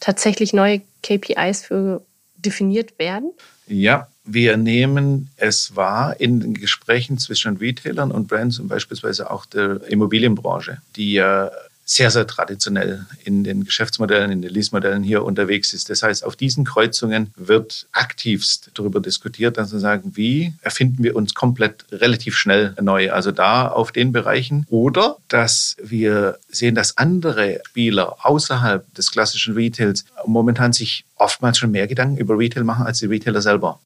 tatsächlich 0.01 0.53
neue 0.53 0.83
KPIs 1.03 1.63
für 1.63 2.03
definiert 2.37 2.99
werden? 2.99 3.33
Ja, 3.67 4.09
wir 4.25 4.57
nehmen 4.57 5.31
es 5.37 5.75
wahr 5.75 6.21
in 6.21 6.41
den 6.41 6.55
Gesprächen 6.55 7.19
zwischen 7.19 7.57
Retailern 7.57 8.13
und 8.13 8.29
Brands 8.29 8.59
und 8.59 8.69
beispielsweise 8.69 9.31
auch 9.31 9.47
der 9.47 9.83
Immobilienbranche, 9.89 10.79
die 10.97 11.15
ja 11.15 11.51
sehr, 11.95 12.11
sehr 12.11 12.27
traditionell 12.27 13.05
in 13.23 13.45
den 13.45 13.65
Geschäftsmodellen, 13.65 14.31
in 14.31 14.41
den 14.41 14.51
Lease-Modellen 14.51 15.03
hier 15.03 15.25
unterwegs 15.25 15.75
ist. 15.75 15.91
Das 15.91 16.03
heißt, 16.03 16.25
auf 16.25 16.37
diesen 16.37 16.65
Kreuzungen 16.65 17.35
wird 17.37 17.87
aktivst 17.93 18.71
darüber 18.73 18.99
diskutiert, 18.99 19.59
dass 19.59 19.73
wir 19.73 19.79
sagen, 19.79 20.13
wie 20.15 20.55
erfinden 20.63 21.03
wir 21.03 21.15
uns 21.15 21.35
komplett 21.35 21.85
relativ 21.93 22.35
schnell 22.35 22.75
neu. 22.81 23.13
Also 23.13 23.31
da 23.31 23.69
auf 23.69 23.93
den 23.93 24.11
Bereichen. 24.11 24.67
Oder 24.71 25.19
dass 25.29 25.77
wir 25.83 26.39
sehen, 26.49 26.75
dass 26.75 26.97
andere 26.97 27.61
Spieler 27.67 28.17
außerhalb 28.23 28.95
des 28.95 29.11
klassischen 29.11 29.53
Retails 29.53 30.07
momentan 30.25 30.73
sich 30.73 31.05
oftmals 31.17 31.59
schon 31.59 31.73
mehr 31.73 31.89
Gedanken 31.89 32.17
über 32.17 32.39
Retail 32.39 32.65
machen 32.65 32.87
als 32.87 33.01
die 33.01 33.07
Retailer 33.07 33.43
selber. 33.43 33.81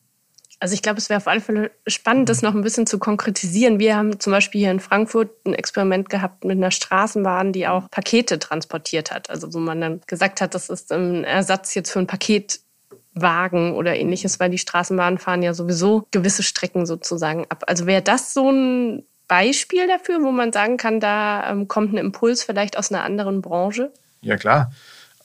Also 0.58 0.74
ich 0.74 0.80
glaube, 0.80 0.98
es 0.98 1.10
wäre 1.10 1.18
auf 1.18 1.28
alle 1.28 1.40
Fälle 1.40 1.70
spannend, 1.86 2.28
das 2.28 2.40
noch 2.40 2.54
ein 2.54 2.62
bisschen 2.62 2.86
zu 2.86 2.98
konkretisieren. 2.98 3.78
Wir 3.78 3.96
haben 3.96 4.18
zum 4.20 4.32
Beispiel 4.32 4.62
hier 4.62 4.70
in 4.70 4.80
Frankfurt 4.80 5.30
ein 5.44 5.52
Experiment 5.52 6.08
gehabt 6.08 6.44
mit 6.44 6.56
einer 6.56 6.70
Straßenbahn, 6.70 7.52
die 7.52 7.68
auch 7.68 7.90
Pakete 7.90 8.38
transportiert 8.38 9.10
hat. 9.10 9.28
Also 9.28 9.52
wo 9.52 9.58
man 9.58 9.80
dann 9.80 10.00
gesagt 10.06 10.40
hat, 10.40 10.54
das 10.54 10.70
ist 10.70 10.92
ein 10.92 11.24
Ersatz 11.24 11.74
jetzt 11.74 11.90
für 11.90 11.98
ein 11.98 12.06
Paketwagen 12.06 13.74
oder 13.74 13.96
ähnliches, 13.96 14.40
weil 14.40 14.48
die 14.48 14.58
Straßenbahnen 14.58 15.18
fahren 15.18 15.42
ja 15.42 15.52
sowieso 15.52 16.06
gewisse 16.10 16.42
Strecken 16.42 16.86
sozusagen 16.86 17.44
ab. 17.50 17.64
Also 17.66 17.86
wäre 17.86 18.02
das 18.02 18.32
so 18.32 18.50
ein 18.50 19.04
Beispiel 19.28 19.86
dafür, 19.86 20.22
wo 20.22 20.30
man 20.30 20.52
sagen 20.52 20.78
kann, 20.78 21.00
da 21.00 21.50
ähm, 21.50 21.68
kommt 21.68 21.92
ein 21.92 21.98
Impuls 21.98 22.44
vielleicht 22.44 22.78
aus 22.78 22.90
einer 22.90 23.04
anderen 23.04 23.42
Branche? 23.42 23.92
Ja 24.22 24.36
klar. 24.36 24.72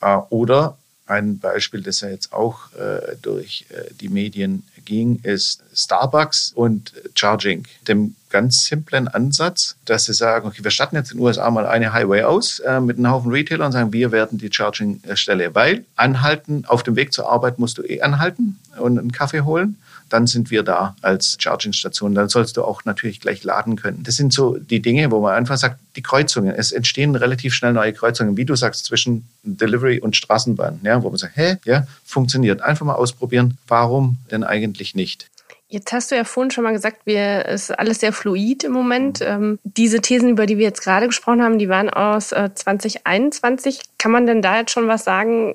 Äh, 0.02 0.18
oder 0.30 0.78
ein 1.08 1.40
Beispiel, 1.40 1.82
das 1.82 2.02
ja 2.02 2.10
jetzt 2.10 2.32
auch 2.32 2.74
äh, 2.74 3.16
durch 3.22 3.66
äh, 3.70 3.94
die 4.00 4.10
Medien 4.10 4.64
ging, 4.86 5.20
ist 5.24 5.64
Starbucks 5.74 6.54
und 6.56 6.94
Charging. 7.16 7.66
Dem 7.88 8.16
ganz 8.30 8.66
simplen 8.66 9.08
Ansatz, 9.08 9.76
dass 9.86 10.06
sie 10.06 10.14
sagen, 10.14 10.48
okay, 10.48 10.64
wir 10.64 10.72
starten 10.72 10.96
jetzt 10.96 11.12
in 11.12 11.18
den 11.18 11.26
USA 11.26 11.52
mal 11.52 11.66
eine 11.66 11.92
Highway 11.94 12.24
aus 12.24 12.60
äh, 12.60 12.80
mit 12.80 12.98
einem 12.98 13.12
Haufen 13.12 13.32
Retailer 13.32 13.66
und 13.66 13.74
sagen, 13.74 13.94
wir 13.94 14.12
werden 14.12 14.38
die 14.38 14.52
Charging-Stelle, 14.52 15.54
weil 15.54 15.86
anhalten, 15.96 16.64
auf 16.68 16.84
dem 16.84 16.96
Weg 16.96 17.14
zur 17.14 17.30
Arbeit 17.30 17.60
musst 17.60 17.78
du 17.78 17.84
eh 17.84 18.02
anhalten 18.02 18.60
und 18.78 18.98
einen 18.98 19.12
Kaffee 19.12 19.42
holen 19.42 19.78
dann 20.12 20.28
sind 20.28 20.52
wir 20.52 20.64
da 20.64 20.96
als 21.02 21.38
Charging-Station. 21.40 22.14
Dann 22.14 22.30
sollst 22.30 22.58
du 22.58 22.64
auch 22.64 22.86
natürlich 22.86 23.20
gleich 23.20 23.44
laden 23.44 23.76
können. 23.76 24.04
Das 24.04 24.16
sind 24.16 24.34
so 24.34 24.58
die 24.58 24.82
Dinge, 24.82 25.10
wo 25.12 25.22
man 25.22 25.34
einfach 25.34 25.58
sagt, 25.58 25.80
die 25.96 26.02
Kreuzungen. 26.02 26.54
Es 26.54 26.72
entstehen 26.72 27.16
relativ 27.16 27.54
schnell 27.54 27.74
neue 27.74 27.94
Kreuzungen, 27.94 28.38
wie 28.38 28.46
du 28.46 28.56
sagst, 28.56 28.86
zwischen 28.86 29.28
Delivery 29.44 30.00
und 30.00 30.16
Straßenbahn, 30.16 30.82
ja, 30.84 31.02
wo 31.02 31.10
man 31.10 31.18
sagt, 31.18 31.38
hä, 31.38 31.58
ja, 31.66 31.88
funktioniert. 32.06 32.62
Einfach 32.62 32.86
mal 32.86 32.96
ausprobieren. 32.96 33.58
Warum 33.68 34.18
denn 34.32 34.44
eigentlich 34.44 34.96
nicht? 34.96 35.30
Jetzt 35.72 35.94
hast 35.94 36.12
du 36.12 36.16
ja 36.16 36.26
vorhin 36.26 36.52
schon 36.52 36.66
mal 36.66 36.74
gesagt, 36.74 37.06
wir 37.06 37.46
es 37.46 37.70
ist 37.70 37.80
alles 37.80 38.02
sehr 38.02 38.12
fluid 38.12 38.66
im 38.66 38.74
Moment. 38.74 39.22
Ähm, 39.22 39.58
diese 39.64 40.02
Thesen, 40.02 40.28
über 40.28 40.46
die 40.46 40.58
wir 40.58 40.66
jetzt 40.66 40.84
gerade 40.84 41.08
gesprochen 41.08 41.42
haben, 41.42 41.60
die 41.60 41.70
waren 41.70 41.90
aus 41.90 42.34
äh, 42.34 42.50
2021. 42.54 43.80
Kann 43.98 44.12
man 44.12 44.26
denn 44.26 44.42
da 44.42 44.58
jetzt 44.58 44.72
schon 44.72 44.90
was 44.90 45.06
sagen, 45.06 45.54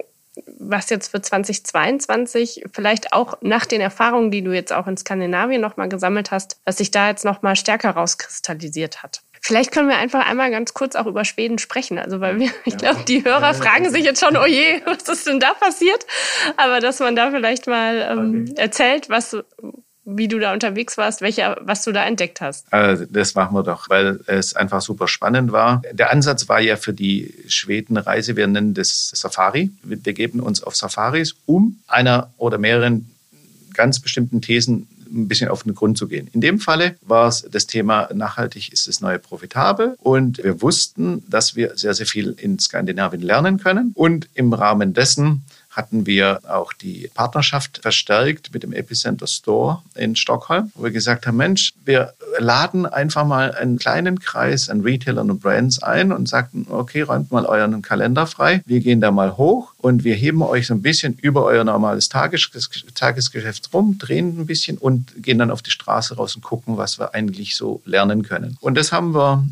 was 0.59 0.91
jetzt 0.91 1.09
für 1.09 1.21
2022 1.21 2.65
vielleicht 2.73 3.13
auch 3.13 3.39
nach 3.41 3.67
den 3.67 3.81
Erfahrungen, 3.81 4.31
die 4.31 4.43
du 4.43 4.53
jetzt 4.53 4.73
auch 4.73 4.87
in 4.87 4.97
Skandinavien 4.97 5.61
nochmal 5.61 5.89
gesammelt 5.89 6.31
hast, 6.31 6.61
was 6.65 6.79
sich 6.79 6.91
da 6.91 7.09
jetzt 7.09 7.25
nochmal 7.25 7.57
stärker 7.57 7.91
rauskristallisiert 7.91 9.03
hat? 9.03 9.23
Vielleicht 9.41 9.71
können 9.71 9.89
wir 9.89 9.97
einfach 9.97 10.27
einmal 10.27 10.51
ganz 10.51 10.75
kurz 10.75 10.97
auch 10.97 11.07
über 11.07 11.25
Schweden 11.25 11.59
sprechen. 11.59 11.99
Also, 11.99 12.21
weil 12.21 12.41
wir, 12.41 12.51
ich 12.65 12.77
glaube, 12.77 13.05
die 13.07 13.25
Hörer 13.25 13.55
fragen 13.55 13.89
sich 13.91 14.05
jetzt 14.05 14.21
schon, 14.21 14.37
oh 14.37 14.45
je, 14.45 14.83
was 14.85 15.09
ist 15.09 15.27
denn 15.27 15.39
da 15.39 15.55
passiert? 15.55 16.05
Aber 16.57 16.81
dass 16.81 16.99
man 16.99 17.15
da 17.15 17.31
vielleicht 17.31 17.69
mal 17.69 18.09
ähm, 18.11 18.55
erzählt, 18.57 19.09
was, 19.09 19.37
wie 20.07 20.29
du 20.29 20.39
da 20.39 20.53
unterwegs 20.53 20.97
warst, 20.97 21.21
welche, 21.21 21.57
was 21.61 21.83
du 21.83 21.93
da 21.93 22.07
entdeckt 22.07 22.41
hast. 22.41 22.73
Also 22.73 23.05
das 23.11 23.35
machen 23.35 23.55
wir 23.55 23.65
doch, 23.65 23.91
weil 23.91 24.21
es 24.27 24.55
einfach 24.55 24.81
super 24.81 25.09
spannend 25.09 25.51
war. 25.51 25.83
Der 25.93 26.13
Ansatz 26.13 26.49
war 26.49 26.61
ja 26.61 26.77
für 26.77 26.93
die 26.93 27.35
Schwedenreise, 27.49 28.37
wir 28.37 28.47
nennen 28.47 28.73
das 28.73 29.11
Safari. 29.11 29.71
Wir 29.83 30.01
begeben 30.01 30.41
uns 30.41 30.63
auf 30.63 30.77
Safaris, 30.77 31.35
um 31.45 31.81
einer 31.89 32.33
oder 32.39 32.59
mehreren 32.59 33.11
ganz 33.75 33.99
bestimmten 34.01 34.41
Thesen 34.41 34.87
ein 35.13 35.29
bisschen 35.29 35.49
auf 35.49 35.65
den 35.65 35.75
Grund 35.75 35.99
zu 35.99 36.09
gehen. 36.09 36.29
In 36.33 36.41
dem 36.41 36.59
Falle 36.59 36.97
war 37.03 37.29
es 37.29 37.47
das 37.51 37.67
Thema 37.67 38.09
nachhaltig 38.13 38.73
ist 38.73 38.89
das 38.89 39.01
neue 39.01 39.19
profitabel 39.19 39.97
und 40.01 40.43
wir 40.43 40.61
wussten, 40.63 41.23
dass 41.29 41.57
wir 41.57 41.77
sehr, 41.77 41.95
sehr 41.95 42.07
viel 42.07 42.35
in 42.39 42.59
Skandinavien 42.59 43.23
lernen 43.23 43.59
können 43.59 43.93
und 43.95 44.29
im 44.35 44.53
Rahmen 44.53 44.95
dessen 44.95 45.45
hatten 45.77 46.07
wir 46.07 46.41
auch 46.49 46.73
die 46.73 47.11
Partnerschaft 47.15 47.81
verstärkt 47.83 48.53
mit 48.55 48.63
dem 48.63 48.73
Epicenter 48.73 49.27
Store 49.27 49.83
in 49.95 50.17
Stockholm, 50.17 50.73
wo 50.75 50.85
wir 50.85 50.91
gesagt 50.91 51.27
haben, 51.27 51.37
Mensch, 51.37 51.75
wir 51.85 52.15
laden 52.39 52.87
einfach 52.87 53.27
mal 53.27 53.53
einen 53.53 53.79
kleinen 53.79 54.19
Kreis 54.19 54.71
an 54.71 54.81
Retailern 54.81 55.31
und 55.31 55.41
Brands 55.41 55.83
ein 55.83 56.13
und 56.13 56.29
sagten, 56.29 56.67
okay, 56.71 57.03
räumt 57.03 57.31
mal 57.31 57.45
euren 57.45 57.83
Kalender 57.83 58.27
frei. 58.27 58.63
Wir 58.65 58.81
gehen 58.81 59.01
da 59.01 59.11
mal 59.11 59.37
hoch 59.37 59.75
und 59.87 60.03
wir 60.03 60.17
heben 60.17 60.43
euch 60.43 60.67
so 60.67 60.75
ein 60.75 60.83
bisschen 60.83 61.17
über 61.23 61.45
euer 61.45 61.63
normales 61.63 62.09
Tages 62.09 62.51
Tagesgeschäft 62.95 63.73
rum, 63.73 63.99
drehen 63.99 64.41
ein 64.41 64.47
bisschen 64.47 64.79
und 64.79 65.23
gehen 65.23 65.39
dann 65.39 65.53
auf 65.53 65.63
die 65.63 65.71
Straße 65.71 66.17
raus 66.17 66.35
und 66.35 66.43
gucken, 66.43 66.77
was 66.77 66.99
wir 66.99 67.15
eigentlich 67.15 67.55
so 67.55 67.83
lernen 67.85 68.25
können. 68.25 68.57
Und 68.61 68.77
das 68.77 68.91
haben 68.91 69.15
wir 69.15 69.45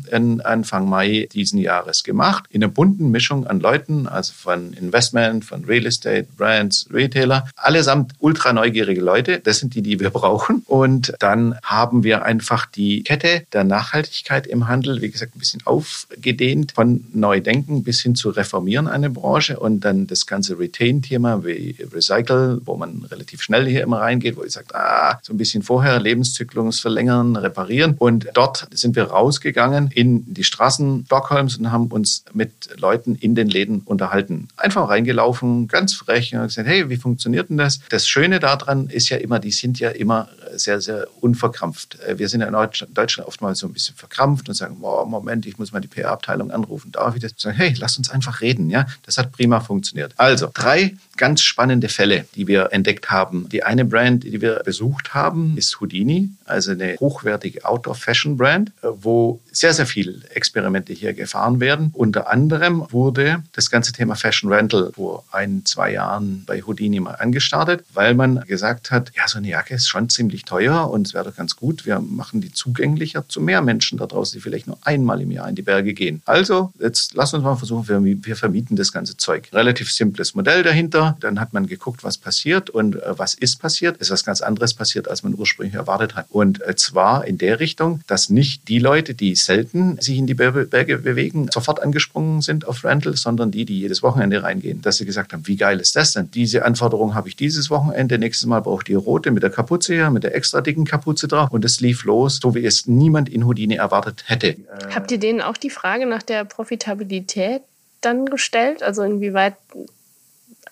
Anfang 0.43 0.89
Mai 0.89 1.29
diesen 1.31 1.57
Jahres 1.57 2.03
gemacht, 2.03 2.43
in 2.49 2.61
einer 2.61 2.73
bunten 2.73 3.11
Mischung 3.11 3.47
an 3.47 3.61
Leuten, 3.61 4.07
also 4.07 4.33
von 4.33 4.73
Investment, 4.73 5.45
von 5.45 5.63
Real 5.63 5.85
Estate, 5.85 6.27
Brands, 6.35 6.89
Retailer, 6.91 7.47
allesamt 7.55 8.11
ultra 8.19 8.51
neugierige 8.51 8.99
Leute. 8.99 9.39
Das 9.39 9.59
sind 9.59 9.73
die, 9.73 9.81
die 9.81 10.01
wir 10.01 10.09
brauchen. 10.19 10.63
Und 10.65 11.13
dann 11.19 11.57
haben 11.63 12.03
wir 12.03 12.25
einfach 12.25 12.65
die 12.65 13.03
Kette 13.03 13.43
der 13.53 13.63
Nachhaltigkeit 13.63 14.47
im 14.47 14.67
Handel, 14.67 15.01
wie 15.01 15.11
gesagt, 15.11 15.33
ein 15.33 15.39
bisschen 15.39 15.65
aufgedehnt 15.65 16.73
von 16.73 17.05
Neudenken 17.13 17.85
bis 17.85 18.01
hin 18.01 18.15
zu 18.15 18.31
reformieren 18.31 18.89
eine 18.89 19.09
Branche 19.09 19.57
und 19.57 19.79
dann 19.85 20.07
das 20.07 20.24
ganze 20.27 20.57
Retain-Thema 20.57 21.43
wie 21.45 21.75
Recycle, 21.93 22.61
wo 22.65 22.75
man 22.77 23.05
relativ 23.09 23.41
schnell 23.41 23.65
hier 23.67 23.83
immer 23.83 23.99
reingeht, 23.99 24.37
wo 24.37 24.43
ich 24.43 24.53
sage, 24.53 24.73
ah, 24.73 25.19
so 25.21 25.33
ein 25.33 25.37
bisschen 25.37 25.63
vorher 25.63 25.99
Lebenszyklus 25.99 26.79
verlängern, 26.79 27.35
reparieren. 27.35 27.95
Und 27.97 28.27
dort 28.33 28.67
sind 28.71 28.95
wir 28.95 29.05
rausgegangen 29.05 29.89
in 29.93 30.33
die 30.33 30.43
Straßen 30.43 31.05
Stockholms 31.05 31.57
und 31.57 31.71
haben 31.71 31.87
uns 31.87 32.23
mit 32.33 32.69
Leuten 32.77 33.15
in 33.15 33.35
den 33.35 33.47
Läden 33.47 33.81
unterhalten. 33.81 34.47
Einfach 34.57 34.89
reingelaufen, 34.89 35.67
ganz 35.67 35.93
frech 35.93 36.35
und 36.35 36.41
gesagt, 36.43 36.67
hey, 36.67 36.89
wie 36.89 36.97
funktioniert 36.97 37.49
denn 37.49 37.57
das? 37.57 37.79
Das 37.89 38.07
Schöne 38.07 38.39
daran 38.39 38.87
ist 38.89 39.09
ja 39.09 39.17
immer, 39.17 39.39
die 39.39 39.51
sind 39.51 39.79
ja 39.79 39.89
immer 39.89 40.29
sehr, 40.55 40.81
sehr 40.81 41.07
unverkrampft. 41.21 41.99
Äh, 42.01 42.19
wir 42.19 42.29
sind 42.29 42.41
ja 42.41 42.47
in 42.47 42.93
Deutschland 42.93 43.27
oftmals 43.27 43.59
so 43.59 43.67
ein 43.67 43.73
bisschen 43.73 43.95
verkrampft 43.95 44.47
und 44.49 44.55
sagen, 44.55 44.77
oh, 44.81 45.05
Moment, 45.05 45.45
ich 45.45 45.57
muss 45.57 45.71
mal 45.71 45.79
die 45.79 45.87
PR-Abteilung 45.87 46.51
anrufen. 46.51 46.91
Darf 46.91 47.15
ich 47.15 47.21
das? 47.21 47.33
Sagen, 47.37 47.57
hey, 47.57 47.73
lass 47.77 47.97
uns 47.97 48.09
einfach 48.09 48.41
reden. 48.41 48.69
Ja, 48.69 48.85
das 49.05 49.17
hat 49.17 49.31
prima 49.31 49.59
funktioniert. 49.59 50.13
Also 50.17 50.49
drei 50.53 50.95
ganz 51.17 51.41
spannende 51.41 51.89
Fälle, 51.89 52.25
die 52.35 52.47
wir 52.47 52.69
entdeckt 52.71 53.09
haben. 53.09 53.47
Die 53.49 53.63
eine 53.63 53.85
Brand, 53.85 54.23
die 54.23 54.41
wir 54.41 54.61
besucht 54.65 55.13
haben, 55.13 55.57
ist 55.57 55.79
Houdini, 55.79 56.29
also 56.45 56.71
eine 56.71 56.95
hochwertige 56.99 57.65
Outdoor-Fashion-Brand, 57.65 58.69
äh, 58.81 58.87
wo 58.99 59.39
sehr, 59.51 59.73
sehr 59.73 59.85
viele 59.85 60.27
Experimente 60.31 60.93
hier 60.93 61.13
gefahren 61.13 61.59
werden. 61.59 61.91
Unter 61.93 62.29
anderem 62.29 62.85
wurde 62.91 63.43
das 63.53 63.69
ganze 63.69 63.93
Thema 63.93 64.15
Fashion 64.15 64.51
Rental 64.51 64.91
vor 64.93 65.23
ein, 65.31 65.63
zwei 65.65 65.91
Jahren 65.93 66.43
bei 66.45 66.61
Houdini 66.61 66.99
mal 66.99 67.15
angestartet, 67.15 67.85
weil 67.93 68.13
man 68.13 68.41
gesagt 68.41 68.91
hat, 68.91 69.11
ja, 69.15 69.27
so 69.27 69.37
eine 69.37 69.49
Jacke 69.49 69.75
ist 69.75 69.87
schon 69.87 70.09
ziemlich 70.09 70.34
teuer 70.43 70.89
und 70.89 71.07
es 71.07 71.13
wäre 71.13 71.25
doch 71.25 71.35
ganz 71.35 71.55
gut, 71.55 71.85
wir 71.85 71.99
machen 71.99 72.41
die 72.41 72.51
zugänglicher 72.51 73.25
zu 73.27 73.41
mehr 73.41 73.61
Menschen 73.61 73.97
da 73.97 74.05
draußen, 74.05 74.37
die 74.37 74.41
vielleicht 74.41 74.67
nur 74.67 74.77
einmal 74.81 75.21
im 75.21 75.31
Jahr 75.31 75.47
in 75.47 75.55
die 75.55 75.61
Berge 75.61 75.93
gehen. 75.93 76.21
Also, 76.25 76.71
jetzt 76.79 77.13
lass 77.13 77.33
uns 77.33 77.43
mal 77.43 77.55
versuchen, 77.55 77.87
wir, 77.87 78.25
wir 78.25 78.35
vermieten 78.35 78.75
das 78.75 78.91
ganze 78.91 79.17
Zeug. 79.17 79.49
Relativ 79.53 79.91
simples 79.91 80.35
Modell 80.35 80.63
dahinter. 80.63 81.17
Dann 81.19 81.39
hat 81.39 81.53
man 81.53 81.67
geguckt, 81.67 82.03
was 82.03 82.17
passiert 82.17 82.69
und 82.69 82.95
äh, 82.95 83.17
was 83.17 83.33
ist 83.33 83.59
passiert. 83.59 83.97
Ist 83.97 84.11
was 84.11 84.25
ganz 84.25 84.41
anderes 84.41 84.73
passiert, 84.73 85.07
als 85.07 85.23
man 85.23 85.35
ursprünglich 85.35 85.75
erwartet 85.75 86.15
hat. 86.15 86.27
Und 86.29 86.61
äh, 86.61 86.75
zwar 86.75 87.25
in 87.25 87.37
der 87.37 87.59
Richtung, 87.59 88.01
dass 88.07 88.29
nicht 88.29 88.67
die 88.67 88.79
Leute, 88.79 89.13
die 89.13 89.35
selten 89.35 89.99
sich 90.01 90.17
in 90.17 90.27
die 90.27 90.33
Berge 90.33 90.97
bewegen, 90.97 91.49
sofort 91.53 91.81
angesprungen 91.81 92.41
sind 92.41 92.67
auf 92.67 92.83
Rental, 92.83 93.15
sondern 93.15 93.51
die, 93.51 93.65
die 93.65 93.79
jedes 93.79 94.03
Wochenende 94.03 94.43
reingehen. 94.43 94.81
Dass 94.81 94.97
sie 94.97 95.05
gesagt 95.05 95.33
haben, 95.33 95.47
wie 95.47 95.55
geil 95.55 95.79
ist 95.79 95.95
das 95.95 96.13
denn? 96.13 96.29
Diese 96.31 96.65
Anforderung 96.65 97.15
habe 97.15 97.29
ich 97.29 97.35
dieses 97.35 97.69
Wochenende, 97.69 98.17
nächstes 98.17 98.47
Mal 98.47 98.61
brauche 98.61 98.81
ich 98.81 98.85
die 98.85 98.93
rote 98.93 99.31
mit 99.31 99.43
der 99.43 99.49
Kapuze 99.49 99.93
hier, 99.93 100.09
mit 100.09 100.23
der 100.25 100.35
extra 100.35 100.61
dicken 100.61 100.85
Kapuze 100.85 101.27
drauf. 101.27 101.51
Und 101.51 101.63
es 101.63 101.79
lief 101.79 102.03
los, 102.03 102.39
so 102.41 102.55
wie 102.55 102.65
es 102.65 102.87
niemand 102.87 103.29
in 103.29 103.45
Houdini 103.45 103.75
erwartet 103.75 104.23
hätte. 104.27 104.57
Habt 104.93 105.11
ihr 105.11 105.19
denen 105.19 105.41
auch 105.41 105.57
die 105.57 105.69
Frage 105.69 106.05
nach 106.05 106.23
der 106.23 106.45
Profitabilität 106.45 107.61
dann 108.01 108.25
gestellt? 108.25 108.83
Also 108.83 109.03
inwieweit 109.03 109.55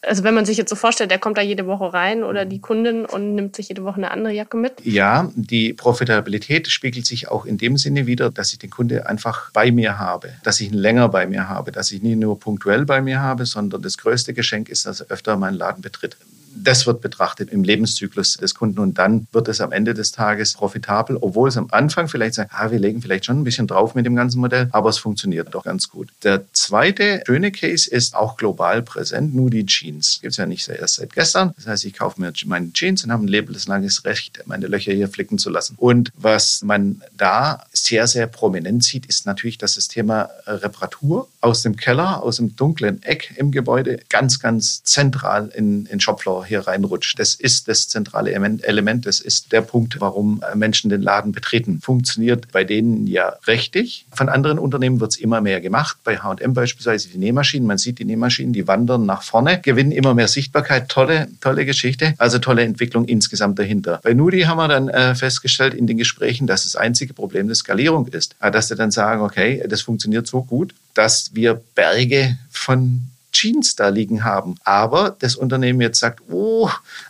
also 0.05 0.23
wenn 0.23 0.33
man 0.33 0.45
sich 0.45 0.57
jetzt 0.57 0.69
so 0.69 0.75
vorstellt, 0.75 1.11
der 1.11 1.19
kommt 1.19 1.37
da 1.37 1.41
jede 1.41 1.65
Woche 1.65 1.93
rein 1.93 2.23
oder 2.23 2.45
die 2.45 2.59
Kundin 2.59 3.05
und 3.05 3.35
nimmt 3.35 3.55
sich 3.55 3.69
jede 3.69 3.83
Woche 3.83 3.97
eine 3.97 4.11
andere 4.11 4.33
Jacke 4.33 4.57
mit? 4.57 4.73
Ja, 4.83 5.31
die 5.35 5.73
Profitabilität 5.73 6.67
spiegelt 6.67 7.05
sich 7.05 7.29
auch 7.29 7.45
in 7.45 7.57
dem 7.57 7.77
Sinne 7.77 8.05
wieder, 8.05 8.29
dass 8.29 8.51
ich 8.51 8.59
den 8.59 8.69
Kunde 8.69 9.07
einfach 9.07 9.51
bei 9.51 9.71
mir 9.71 9.97
habe, 9.99 10.33
dass 10.43 10.59
ich 10.59 10.71
ihn 10.71 10.77
länger 10.77 11.09
bei 11.09 11.25
mir 11.25 11.47
habe, 11.47 11.71
dass 11.71 11.91
ich 11.91 12.01
nicht 12.01 12.17
nur 12.17 12.39
punktuell 12.39 12.85
bei 12.85 13.01
mir 13.01 13.21
habe, 13.21 13.45
sondern 13.45 13.81
das 13.81 13.97
größte 13.97 14.33
Geschenk 14.33 14.69
ist, 14.69 14.85
dass 14.85 15.01
er 15.01 15.07
öfter 15.07 15.37
meinen 15.37 15.55
Laden 15.55 15.81
betritt 15.81 16.17
das 16.55 16.85
wird 16.85 17.01
betrachtet 17.01 17.49
im 17.49 17.63
Lebenszyklus 17.63 18.37
des 18.37 18.55
Kunden 18.55 18.79
und 18.79 18.97
dann 18.97 19.27
wird 19.31 19.47
es 19.47 19.61
am 19.61 19.71
Ende 19.71 19.93
des 19.93 20.11
Tages 20.11 20.53
profitabel, 20.53 21.17
obwohl 21.19 21.49
es 21.49 21.57
am 21.57 21.67
Anfang 21.71 22.07
vielleicht 22.07 22.35
sagt, 22.35 22.51
ah, 22.53 22.71
wir 22.71 22.79
legen 22.79 23.01
vielleicht 23.01 23.25
schon 23.25 23.39
ein 23.39 23.43
bisschen 23.43 23.67
drauf 23.67 23.95
mit 23.95 24.05
dem 24.05 24.15
ganzen 24.15 24.39
Modell, 24.39 24.69
aber 24.71 24.89
es 24.89 24.97
funktioniert 24.97 25.53
doch 25.53 25.63
ganz 25.63 25.89
gut. 25.89 26.09
Der 26.23 26.43
zweite 26.53 27.23
schöne 27.25 27.51
Case 27.51 27.89
ist 27.89 28.15
auch 28.15 28.37
global 28.37 28.81
präsent, 28.81 29.33
nur 29.33 29.49
die 29.49 29.65
Jeans. 29.65 30.19
Gibt 30.21 30.31
es 30.31 30.37
ja 30.37 30.45
nicht 30.45 30.67
erst 30.67 30.95
seit 30.95 31.13
gestern. 31.13 31.53
Das 31.55 31.67
heißt, 31.67 31.85
ich 31.85 31.93
kaufe 31.93 32.19
mir 32.19 32.33
meine 32.45 32.71
Jeans 32.73 33.03
und 33.03 33.11
habe 33.11 33.23
ein 33.23 33.27
lebenslanges 33.27 34.05
Recht, 34.05 34.41
meine 34.45 34.67
Löcher 34.67 34.93
hier 34.93 35.07
flicken 35.07 35.37
zu 35.37 35.49
lassen. 35.49 35.75
Und 35.77 36.11
was 36.15 36.61
man 36.63 37.01
da 37.17 37.63
sehr, 37.71 38.07
sehr 38.07 38.27
prominent 38.27 38.83
sieht, 38.83 39.05
ist 39.05 39.25
natürlich, 39.25 39.57
dass 39.57 39.75
das 39.75 39.87
Thema 39.87 40.29
Reparatur 40.45 41.27
aus 41.41 41.61
dem 41.61 41.75
Keller, 41.75 42.23
aus 42.23 42.37
dem 42.37 42.55
dunklen 42.55 43.01
Eck 43.03 43.33
im 43.37 43.51
Gebäude 43.51 43.99
ganz, 44.09 44.39
ganz 44.39 44.83
zentral 44.83 45.49
in, 45.53 45.85
in 45.87 45.99
Shopfloor 45.99 46.42
hier 46.45 46.61
reinrutscht. 46.61 47.19
Das 47.19 47.35
ist 47.35 47.67
das 47.67 47.87
zentrale 47.87 48.31
Element. 48.31 49.05
Das 49.05 49.19
ist 49.19 49.51
der 49.51 49.61
Punkt, 49.61 49.99
warum 50.01 50.43
Menschen 50.55 50.89
den 50.89 51.01
Laden 51.01 51.31
betreten. 51.31 51.79
Funktioniert 51.81 52.51
bei 52.51 52.63
denen 52.63 53.07
ja 53.07 53.33
richtig. 53.47 54.05
Von 54.13 54.29
anderen 54.29 54.59
Unternehmen 54.59 54.99
wird 54.99 55.11
es 55.11 55.17
immer 55.17 55.41
mehr 55.41 55.61
gemacht. 55.61 55.97
Bei 56.03 56.17
H&M 56.17 56.53
beispielsweise 56.53 57.09
die 57.09 57.17
Nähmaschinen. 57.17 57.67
Man 57.67 57.77
sieht 57.77 57.99
die 57.99 58.05
Nähmaschinen, 58.05 58.53
die 58.53 58.67
wandern 58.67 59.05
nach 59.05 59.23
vorne, 59.23 59.59
gewinnen 59.61 59.91
immer 59.91 60.13
mehr 60.13 60.27
Sichtbarkeit. 60.27 60.89
Tolle, 60.89 61.27
tolle 61.41 61.65
Geschichte. 61.65 62.13
Also 62.17 62.39
tolle 62.39 62.63
Entwicklung 62.63 63.05
insgesamt 63.05 63.59
dahinter. 63.59 63.99
Bei 64.03 64.13
Nudi 64.13 64.41
haben 64.41 64.57
wir 64.57 64.67
dann 64.67 64.89
äh, 64.89 65.15
festgestellt 65.15 65.73
in 65.73 65.87
den 65.87 65.97
Gesprächen, 65.97 66.47
dass 66.47 66.63
das 66.63 66.75
einzige 66.75 67.13
Problem 67.13 67.47
die 67.47 67.55
Skalierung 67.55 68.07
ist. 68.07 68.35
Dass 68.39 68.67
sie 68.67 68.75
dann 68.75 68.91
sagen, 68.91 69.21
okay, 69.21 69.63
das 69.67 69.81
funktioniert 69.81 70.27
so 70.27 70.43
gut, 70.43 70.73
dass 70.93 71.31
wir 71.33 71.61
Berge 71.75 72.37
von 72.49 73.07
Jeans 73.33 73.75
da 73.75 73.89
liegen 73.89 74.23
haben. 74.23 74.55
Aber 74.63 75.15
das 75.19 75.35
Unternehmen 75.35 75.81
jetzt 75.81 75.99
sagt, 75.99 76.21
oh, 76.29 76.69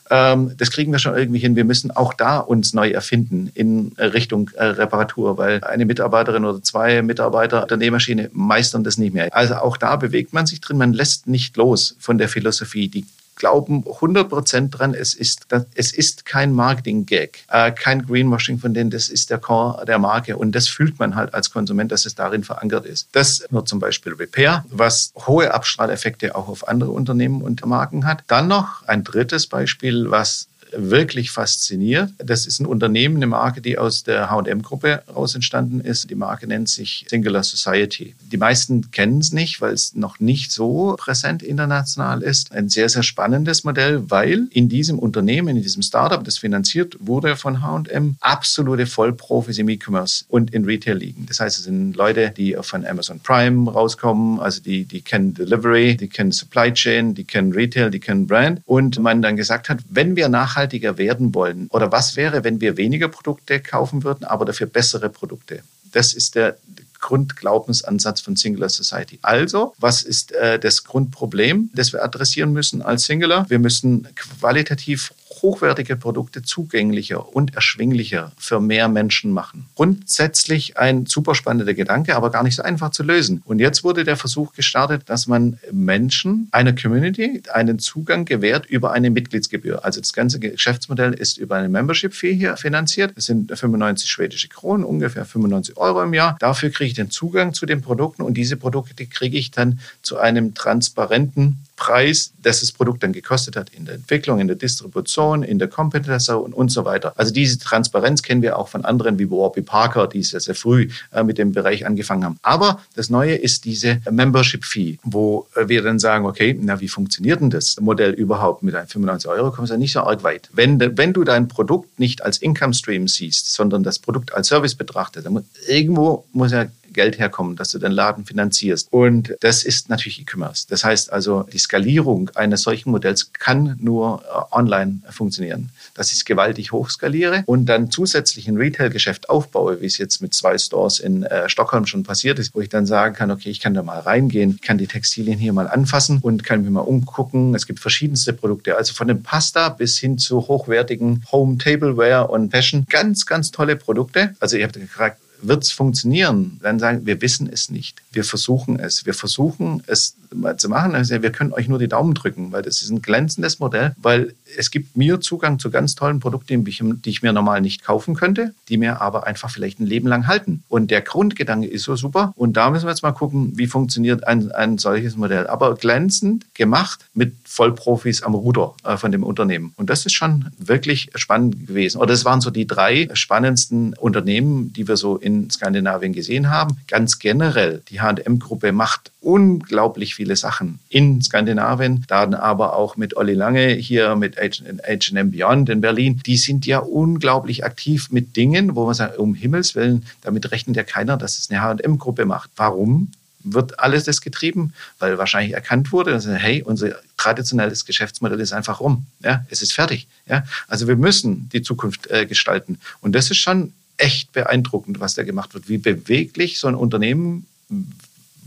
ähm, 0.10 0.54
das 0.58 0.72
kriegen 0.72 0.92
wir 0.92 1.00
schon 1.00 1.16
irgendwie 1.16 1.40
hin. 1.40 1.56
Wir 1.56 1.66
müssen 1.66 1.92
auch 1.92 2.14
da 2.14 2.40
uns 2.40 2.74
neu 2.74 2.90
erfinden 2.90 3.52
in 3.54 3.94
Richtung 3.98 4.50
äh, 4.56 4.64
Reparatur, 4.64 5.38
weil 5.38 5.64
eine 5.64 5.86
Mitarbeiterin 5.86 6.46
oder 6.46 6.64
zwei 6.64 7.02
Mitarbeiter 7.02 7.66
der 7.68 7.78
Nähmaschine 7.78 8.30
meistern 8.34 8.84
das 8.84 8.98
nicht 8.98 9.14
mehr. 9.14 9.36
Also 9.36 9.56
auch 9.56 9.78
da 9.78 9.96
bewegt 9.96 10.34
man 10.34 10.46
sich 10.46 10.62
drin. 10.62 10.78
Man 10.78 10.94
lässt 10.94 11.28
nicht 11.28 11.58
los 11.58 11.96
von 12.00 12.18
der 12.18 12.30
Philosophie. 12.30 12.88
Die 12.88 13.06
glauben 13.36 13.84
100 13.86 14.30
Prozent 14.30 14.78
dran, 14.78 14.94
es 14.94 15.14
ist, 15.14 15.48
es 15.76 15.92
ist 15.92 16.26
kein 16.26 16.54
Marketing-Gag, 16.54 17.46
äh, 17.50 17.72
kein 17.72 18.06
Greenwashing 18.06 18.60
von 18.60 18.74
denen, 18.74 18.90
das 18.90 19.10
ist 19.10 19.30
der 19.30 19.38
Core 19.38 19.86
der 19.86 20.00
Marke 20.00 20.38
und 20.38 20.54
das 20.54 20.68
fühlt 20.68 21.00
man 21.00 21.16
halt 21.16 21.34
als 21.34 21.52
Konsument, 21.52 21.92
dass 21.92 22.06
es 22.06 22.16
darin 22.16 22.44
verankert 22.44 22.86
ist. 22.86 23.10
Das 23.12 23.46
wird 23.50 23.68
zum 23.68 23.80
Beispiel 23.80 24.14
Repair, 24.14 24.66
was 24.70 25.14
hohe 25.28 25.54
Abstrahleffekte 25.54 26.36
auch 26.36 26.48
auf 26.48 26.68
andere 26.68 26.92
Unternehmen 26.92 27.42
und 27.42 27.66
Marken 27.66 28.06
hat. 28.06 28.24
Dann 28.28 28.48
noch 28.48 28.88
ein 28.88 29.04
drittes 29.04 29.48
Beispiel, 29.48 30.10
was 30.10 30.48
wirklich 30.76 31.32
fasziniert. 31.32 32.12
Das 32.18 32.46
ist 32.46 32.60
ein 32.60 32.66
Unternehmen, 32.66 33.18
eine 33.18 33.28
Marke, 33.28 33.62
die 33.62 33.78
aus 33.78 34.04
der 34.04 34.30
H&M-Gruppe 34.30 35.04
raus 35.14 35.36
entstanden 35.36 35.80
ist. 35.82 36.10
Die 36.10 36.16
Marke 36.16 36.48
nennt 36.48 36.70
sich 36.70 37.06
Singular 37.10 37.44
Society. 37.44 38.16
Die 38.32 38.38
meisten 38.38 38.92
kennen 38.92 39.20
es 39.20 39.32
nicht, 39.32 39.62
weil 39.62 39.74
es 39.74 39.96
noch 39.96 40.20
nicht 40.20 40.52
so 40.52 40.96
präsent 40.98 41.44
international 41.44 42.22
ist. 42.22 42.52
Ein 42.52 42.70
sehr, 42.70 42.90
sehr 42.90 43.04
spannendes 43.04 43.64
Modell, 43.64 44.10
weil 44.10 44.48
in 44.52 44.70
diesem 44.70 45.00
Unternehmen, 45.00 45.56
in 45.56 45.64
diesem 45.64 45.84
Startup, 45.84 46.24
das 46.24 46.38
finanziert 46.38 46.98
wurde 47.00 47.36
von 47.36 47.62
H&M, 47.62 48.16
absolute 48.20 48.86
Vollprofis 48.86 49.58
im 49.58 49.70
E-Commerce 49.70 50.26
und 50.28 50.54
in 50.54 50.66
Retail 50.66 50.98
liegen. 50.98 51.26
Das 51.28 51.40
heißt, 51.40 51.58
es 51.58 51.66
sind 51.66 51.96
Leute, 51.96 52.34
die 52.36 52.58
von 52.62 52.86
Amazon 52.86 53.20
Prime 53.20 53.72
rauskommen, 53.72 54.40
also 54.40 54.62
die, 54.62 54.86
die 54.86 55.02
kennen 55.02 55.34
Delivery, 55.34 55.98
die 55.98 56.10
kennen 56.10 56.32
Supply 56.32 56.74
Chain, 56.74 57.14
die 57.14 57.24
kennen 57.24 57.54
Retail, 57.54 57.90
die 57.90 58.00
kennen 58.00 58.28
Brand. 58.28 58.62
Und 58.66 59.00
man 59.00 59.22
dann 59.22 59.38
gesagt 59.38 59.70
hat, 59.70 59.80
wenn 59.90 60.16
wir 60.16 60.30
nachhaltig 60.30 60.63
nachhaltiger 60.64 60.98
werden 60.98 61.34
wollen? 61.34 61.68
Oder 61.70 61.92
was 61.92 62.16
wäre, 62.16 62.44
wenn 62.44 62.62
wir 62.62 62.78
weniger 62.78 63.08
Produkte 63.10 63.60
kaufen 63.60 64.04
würden, 64.04 64.24
aber 64.24 64.46
dafür 64.46 64.68
bessere 64.68 65.10
Produkte? 65.10 65.62
Das 65.92 66.14
ist 66.14 66.36
der 66.36 66.58
Grundglaubensansatz 67.00 68.22
von 68.22 68.36
Singular 68.36 68.70
Society. 68.70 69.20
Also, 69.22 69.74
was 69.78 70.02
ist 70.04 70.32
äh, 70.32 70.58
das 70.58 70.86
Grundproblem, 70.86 71.70
das 71.76 71.92
wir 71.92 72.04
adressieren 72.04 72.54
müssen 72.54 72.82
als 72.82 73.04
Singular? 73.06 73.46
Wir 73.50 73.60
müssen 73.60 74.08
qualitativ 74.16 75.14
hochwertige 75.42 75.96
Produkte 75.96 76.42
zugänglicher 76.42 77.36
und 77.36 77.56
erschwinglicher 77.56 78.32
für 78.38 78.60
mehr 78.60 78.88
Menschen 78.88 79.32
machen. 79.32 79.68
Grundsätzlich 79.76 80.78
ein 80.78 81.06
super 81.06 81.36
spannender 81.36 81.74
Gedanke, 81.74 82.16
aber 82.16 82.32
gar 82.32 82.44
nicht 82.44 82.56
so 82.56 82.64
einfach 82.64 82.92
zu 82.92 83.04
lösen. 83.04 83.42
Und 83.46 83.60
jetzt 83.60 83.84
wurde 83.84 84.04
der 84.04 84.18
Versuch 84.18 84.54
gestartet, 84.54 85.04
dass 85.08 85.28
man 85.28 85.58
Menschen 85.72 86.48
einer 86.52 86.74
Community 86.74 87.44
einen 87.52 87.80
Zugang 87.80 88.26
gewährt 88.26 88.66
über 88.66 88.92
eine 88.92 89.10
Mitgliedsgebühr. 89.10 89.84
Also 89.84 90.00
das 90.00 90.14
ganze 90.14 90.40
Geschäftsmodell 90.40 91.14
ist 91.14 91.38
über 91.38 91.56
eine 91.56 91.70
Membership-Fee 91.70 92.34
hier 92.36 92.58
finanziert. 92.58 93.14
Das 93.16 93.26
sind 93.26 93.52
95 93.58 94.10
schwedische 94.10 94.48
Kronen, 94.48 94.86
ungefähr 94.86 95.26
95 95.26 95.78
Euro 95.78 96.04
im 96.04 96.14
Jahr. 96.14 96.38
Dafür 96.40 96.70
kriege 96.70 96.88
ich 96.88 96.94
den 96.94 97.10
Zugang 97.10 97.54
zu 97.54 97.66
den 97.66 97.82
Produkten 97.82 98.22
und 98.22 98.36
diese 98.36 98.58
Produkte 98.58 99.06
kriege 99.06 99.38
ich 99.38 99.52
dann 99.52 99.80
zu 100.02 100.18
einem 100.18 100.54
transparenten 100.54 101.60
Preis, 101.76 102.34
das 102.42 102.62
das 102.62 102.72
Produkt 102.72 103.04
dann 103.04 103.14
gekostet 103.14 103.56
hat 103.56 103.70
in 103.72 103.86
der 103.86 103.96
Entwicklung, 103.96 104.40
in 104.40 104.48
der 104.48 104.56
Distribution, 104.56 105.23
in 105.32 105.60
der 105.60 105.68
Kompensation 105.68 106.54
und 106.54 106.70
so 106.70 106.86
weiter. 106.86 107.14
Also 107.16 107.34
diese 107.34 107.58
Transparenz 107.60 108.22
kennen 108.22 108.42
wir 108.42 108.58
auch 108.58 108.68
von 108.68 108.84
anderen 108.84 109.20
wie 109.20 109.30
Warby 109.30 109.62
Parker, 109.62 110.08
die 110.08 110.24
sehr, 110.24 110.40
sehr 110.40 110.56
früh 110.56 110.90
äh, 111.14 111.24
mit 111.24 111.38
dem 111.38 111.54
Bereich 111.54 111.86
angefangen 111.86 112.26
haben. 112.26 112.38
Aber 112.42 112.82
das 112.96 113.10
Neue 113.10 113.36
ist 113.36 113.66
diese 113.66 114.02
Membership 114.10 114.66
Fee, 114.66 114.98
wo 115.04 115.48
äh, 115.56 115.68
wir 115.70 115.82
dann 115.82 116.00
sagen, 116.00 116.26
okay, 116.26 116.58
na, 116.60 116.82
wie 116.82 116.88
funktioniert 116.88 117.40
denn 117.40 117.50
das 117.50 117.80
Modell 117.80 118.12
überhaupt? 118.12 118.64
Mit 118.64 118.76
einem 118.76 118.88
95 118.88 119.30
Euro 119.30 119.52
kommst 119.52 119.70
du 119.70 119.76
ja 119.76 119.80
nicht 119.80 119.94
so 119.94 120.02
arg 120.02 120.24
weit. 120.24 120.50
Wenn, 120.54 120.80
wenn 120.98 121.14
du 121.14 121.24
dein 121.24 121.48
Produkt 121.48 122.00
nicht 122.00 122.24
als 122.24 122.38
Income 122.40 122.74
Stream 122.74 123.08
siehst, 123.08 123.54
sondern 123.54 123.84
das 123.84 124.00
Produkt 124.00 124.34
als 124.34 124.48
Service 124.48 124.76
betrachtest, 124.76 125.26
dann 125.26 125.46
irgendwo 125.68 126.26
muss 126.34 126.52
ja 126.52 126.66
Geld 126.94 127.20
herkommt, 127.20 127.60
dass 127.60 127.70
du 127.70 127.80
den 127.80 127.92
Laden 127.92 128.26
finanzierst. 128.26 128.88
Und 128.92 129.36
das 129.42 129.64
ist 129.64 129.90
natürlich 129.90 130.22
E-Commerce. 130.22 130.66
Das 130.70 130.84
heißt 130.84 131.12
also, 131.12 131.44
die 131.44 131.58
Skalierung 131.58 132.30
eines 132.36 132.62
solchen 132.62 132.92
Modells 132.92 133.34
kann 133.34 133.78
nur 133.80 134.24
äh, 134.24 134.56
online 134.56 135.00
funktionieren. 135.10 135.70
Dass 135.94 136.08
ich 136.08 136.20
es 136.20 136.26
gewaltig 136.26 136.72
hochskaliere 136.72 137.44
und 137.46 137.66
dann 137.66 137.92
zusätzlich 137.92 138.48
ein 138.48 138.58
Retail-Geschäft 138.58 139.30
aufbaue, 139.30 139.82
wie 139.82 139.86
es 139.86 139.98
jetzt 139.98 140.22
mit 140.22 140.34
zwei 140.34 140.58
Stores 140.58 141.00
in 141.00 141.24
äh, 141.24 141.50
Stockholm 141.50 141.86
schon 141.86 142.04
passiert 142.04 142.40
ist, 142.40 142.56
wo 142.56 142.62
ich 142.62 142.70
dann 142.70 142.86
sagen 142.86 143.16
kann, 143.16 143.32
okay, 143.32 143.50
ich 143.50 143.60
kann 143.60 143.74
da 143.74 143.84
mal 143.84 144.00
reingehen, 144.00 144.60
kann 144.62 144.78
die 144.78 144.88
Textilien 144.88 145.40
hier 145.40 145.54
mal 145.54 145.68
anfassen 145.68 146.20
und 146.22 146.44
kann 146.44 146.64
mir 146.64 146.72
mal 146.72 146.82
umgucken. 146.82 147.54
Es 147.56 147.68
gibt 147.68 147.80
verschiedenste 147.80 148.34
Produkte, 148.34 148.78
also 148.78 148.94
von 148.94 149.08
dem 149.08 149.24
Pasta 149.24 149.70
bis 149.70 149.98
hin 149.98 150.18
zu 150.18 150.48
hochwertigen 150.48 151.24
Home 151.32 151.58
Tableware 151.58 152.28
und 152.28 152.52
Fashion. 152.52 152.86
Ganz, 152.90 153.26
ganz 153.26 153.52
tolle 153.52 153.76
Produkte. 153.76 154.36
Also 154.40 154.58
ihr 154.58 154.64
habt 154.64 154.74
gefragt, 154.74 155.20
wird 155.48 155.64
es 155.64 155.72
funktionieren? 155.72 156.60
Dann 156.62 156.80
sagen, 156.80 157.06
wir 157.06 157.22
wissen 157.22 157.50
es 157.52 157.70
nicht. 157.70 158.02
Wir 158.12 158.24
versuchen 158.24 158.80
es. 158.80 159.06
Wir 159.06 159.14
versuchen 159.14 159.84
es 159.88 160.16
mal 160.34 160.58
zu 160.58 160.70
machen. 160.70 160.96
Also 160.96 161.22
wir 161.22 161.32
können 161.32 161.54
euch 161.54 161.68
nur 161.68 161.80
die 161.80 161.88
Daumen 161.88 162.14
drücken, 162.14 162.52
weil 162.52 162.62
das 162.62 162.82
ist 162.82 162.90
ein 162.90 163.02
glänzendes 163.02 163.60
Modell, 163.60 163.96
weil 164.02 164.34
es 164.58 164.72
gibt 164.72 164.98
mir 164.98 165.20
Zugang 165.20 165.60
zu 165.60 165.70
ganz 165.70 165.96
tollen 165.96 166.20
Produkten, 166.20 166.64
die 166.64 167.10
ich 167.10 167.22
mir 167.22 167.34
normal 167.34 167.62
nicht 167.62 167.84
kaufen 167.84 168.16
könnte, 168.16 168.54
die 168.70 168.78
mir 168.78 169.02
aber 169.02 169.26
einfach 169.26 169.50
vielleicht 169.50 169.80
ein 169.80 169.86
Leben 169.86 170.08
lang 170.08 170.28
halten. 170.28 170.64
Und 170.70 170.92
der 170.92 171.02
Grundgedanke 171.02 171.68
ist 171.68 171.84
so 171.84 171.96
super. 171.96 172.34
Und 172.36 172.58
da 172.58 172.70
müssen 172.70 172.86
wir 172.86 172.92
jetzt 172.92 173.04
mal 173.04 173.12
gucken, 173.12 173.58
wie 173.58 173.68
funktioniert 173.68 174.28
ein, 174.28 174.52
ein 174.52 174.78
solches 174.78 175.16
Modell. 175.18 175.48
Aber 175.48 175.76
glänzend 175.76 176.46
gemacht 176.54 177.06
mit 177.14 177.36
Vollprofis 177.46 178.24
am 178.24 178.34
Ruder 178.34 178.76
äh, 178.84 178.98
von 178.98 179.12
dem 179.12 179.24
Unternehmen. 179.24 179.74
Und 179.76 179.90
das 179.90 180.06
ist 180.06 180.14
schon 180.14 180.52
wirklich 180.58 181.12
spannend 181.16 181.68
gewesen. 181.68 181.98
Oder 181.98 182.08
das 182.08 182.26
waren 182.26 182.42
so 182.42 182.50
die 182.50 182.68
drei 182.68 183.10
spannendsten 183.14 183.94
Unternehmen, 183.94 184.74
die 184.74 184.88
wir 184.88 184.98
so 184.98 185.18
in 185.18 185.50
Skandinavien 185.50 186.14
gesehen 186.14 186.50
haben. 186.50 186.78
Ganz 186.88 187.20
generell, 187.20 187.82
die 187.90 188.02
H&M-Gruppe 188.02 188.72
macht 188.72 189.12
unglaublich 189.22 190.16
viele 190.16 190.36
Sachen 190.36 190.80
in 190.90 191.22
Skandinavien, 191.22 192.06
dann 192.08 192.34
aber 192.34 192.76
auch 192.76 192.98
mit 192.98 193.16
Olli 193.16 193.34
Lange 193.34 193.70
hier 193.70 194.16
mit 194.16 194.38
H&M 194.50 195.32
Beyond 195.32 195.70
in 195.70 195.82
Berlin. 195.82 196.22
Die 196.26 196.38
sind 196.38 196.66
ja 196.66 196.80
unglaublich 196.80 197.66
aktiv 197.66 198.10
mit 198.12 198.36
Dingen, 198.36 198.76
wo 198.76 198.86
man 198.86 198.94
sagt, 198.94 199.18
um 199.18 199.36
Himmels 199.36 199.76
Willen, 199.76 200.06
damit 200.22 200.52
rechnet 200.52 200.76
ja 200.76 200.84
keiner, 200.84 201.18
dass 201.18 201.40
es 201.40 201.50
eine 201.50 201.62
H&M-Gruppe 201.62 202.26
macht. 202.26 202.50
Warum? 202.56 203.12
wird 203.44 203.80
alles 203.80 204.06
das 204.06 204.22
getrieben, 204.22 204.74
weil 205.00 205.18
wahrscheinlich 205.18 205.54
erkannt 205.54 205.92
wurde, 205.92 206.12
dass, 206.12 206.26
hey, 206.26 206.64
unser 206.64 206.96
traditionelles 207.18 207.86
Geschäftsmodell 207.86 208.40
ist 208.40 208.54
einfach 208.54 208.80
rum. 208.80 209.06
Ja, 209.22 209.46
es 209.50 209.62
ist 209.62 209.74
fertig. 209.74 210.08
Ja, 210.28 210.46
also 210.68 210.88
wir 210.88 210.96
müssen 210.96 211.50
die 211.52 211.62
Zukunft 211.62 212.10
äh, 212.10 212.26
gestalten. 212.26 212.80
Und 213.02 213.14
das 213.14 213.30
ist 213.30 213.38
schon 213.38 213.74
echt 213.98 214.32
beeindruckend, 214.32 215.00
was 215.00 215.14
da 215.14 215.24
gemacht 215.24 215.54
wird, 215.54 215.70
wie 215.70 215.78
beweglich 215.78 216.58
so 216.58 216.68
ein 216.68 216.76
Unternehmen 216.76 217.46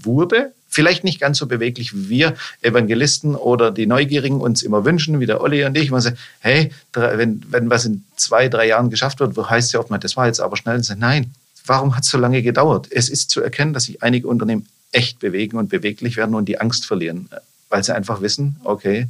wurde 0.02 0.52
vielleicht 0.68 1.04
nicht 1.04 1.20
ganz 1.20 1.38
so 1.38 1.46
beweglich, 1.46 1.94
wie 1.94 2.08
wir 2.08 2.34
Evangelisten 2.62 3.34
oder 3.34 3.70
die 3.70 3.86
Neugierigen 3.86 4.40
uns 4.40 4.62
immer 4.62 4.84
wünschen, 4.84 5.20
wie 5.20 5.26
der 5.26 5.40
Olli 5.40 5.64
und 5.64 5.76
ich. 5.76 5.90
Man 5.90 6.00
sagt, 6.00 6.18
hey, 6.40 6.72
wenn, 6.92 7.42
wenn 7.48 7.70
was 7.70 7.84
in 7.84 8.04
zwei, 8.16 8.48
drei 8.48 8.66
Jahren 8.66 8.90
geschafft 8.90 9.20
wird, 9.20 9.36
heißt 9.36 9.72
ja 9.72 9.80
oft 9.80 9.90
mal, 9.90 9.98
das 9.98 10.16
war 10.16 10.26
jetzt 10.26 10.40
aber 10.40 10.56
schnell. 10.56 10.82
Sagt, 10.82 11.00
nein, 11.00 11.32
warum 11.66 11.96
hat 11.96 12.04
es 12.04 12.10
so 12.10 12.18
lange 12.18 12.42
gedauert? 12.42 12.88
Es 12.90 13.08
ist 13.08 13.30
zu 13.30 13.40
erkennen, 13.40 13.72
dass 13.72 13.84
sich 13.84 14.02
einige 14.02 14.28
Unternehmen 14.28 14.68
echt 14.92 15.18
bewegen 15.18 15.56
und 15.56 15.68
beweglich 15.68 16.16
werden 16.16 16.34
und 16.34 16.46
die 16.46 16.60
Angst 16.60 16.86
verlieren, 16.86 17.28
weil 17.68 17.82
sie 17.82 17.94
einfach 17.94 18.20
wissen, 18.20 18.56
okay, 18.64 19.08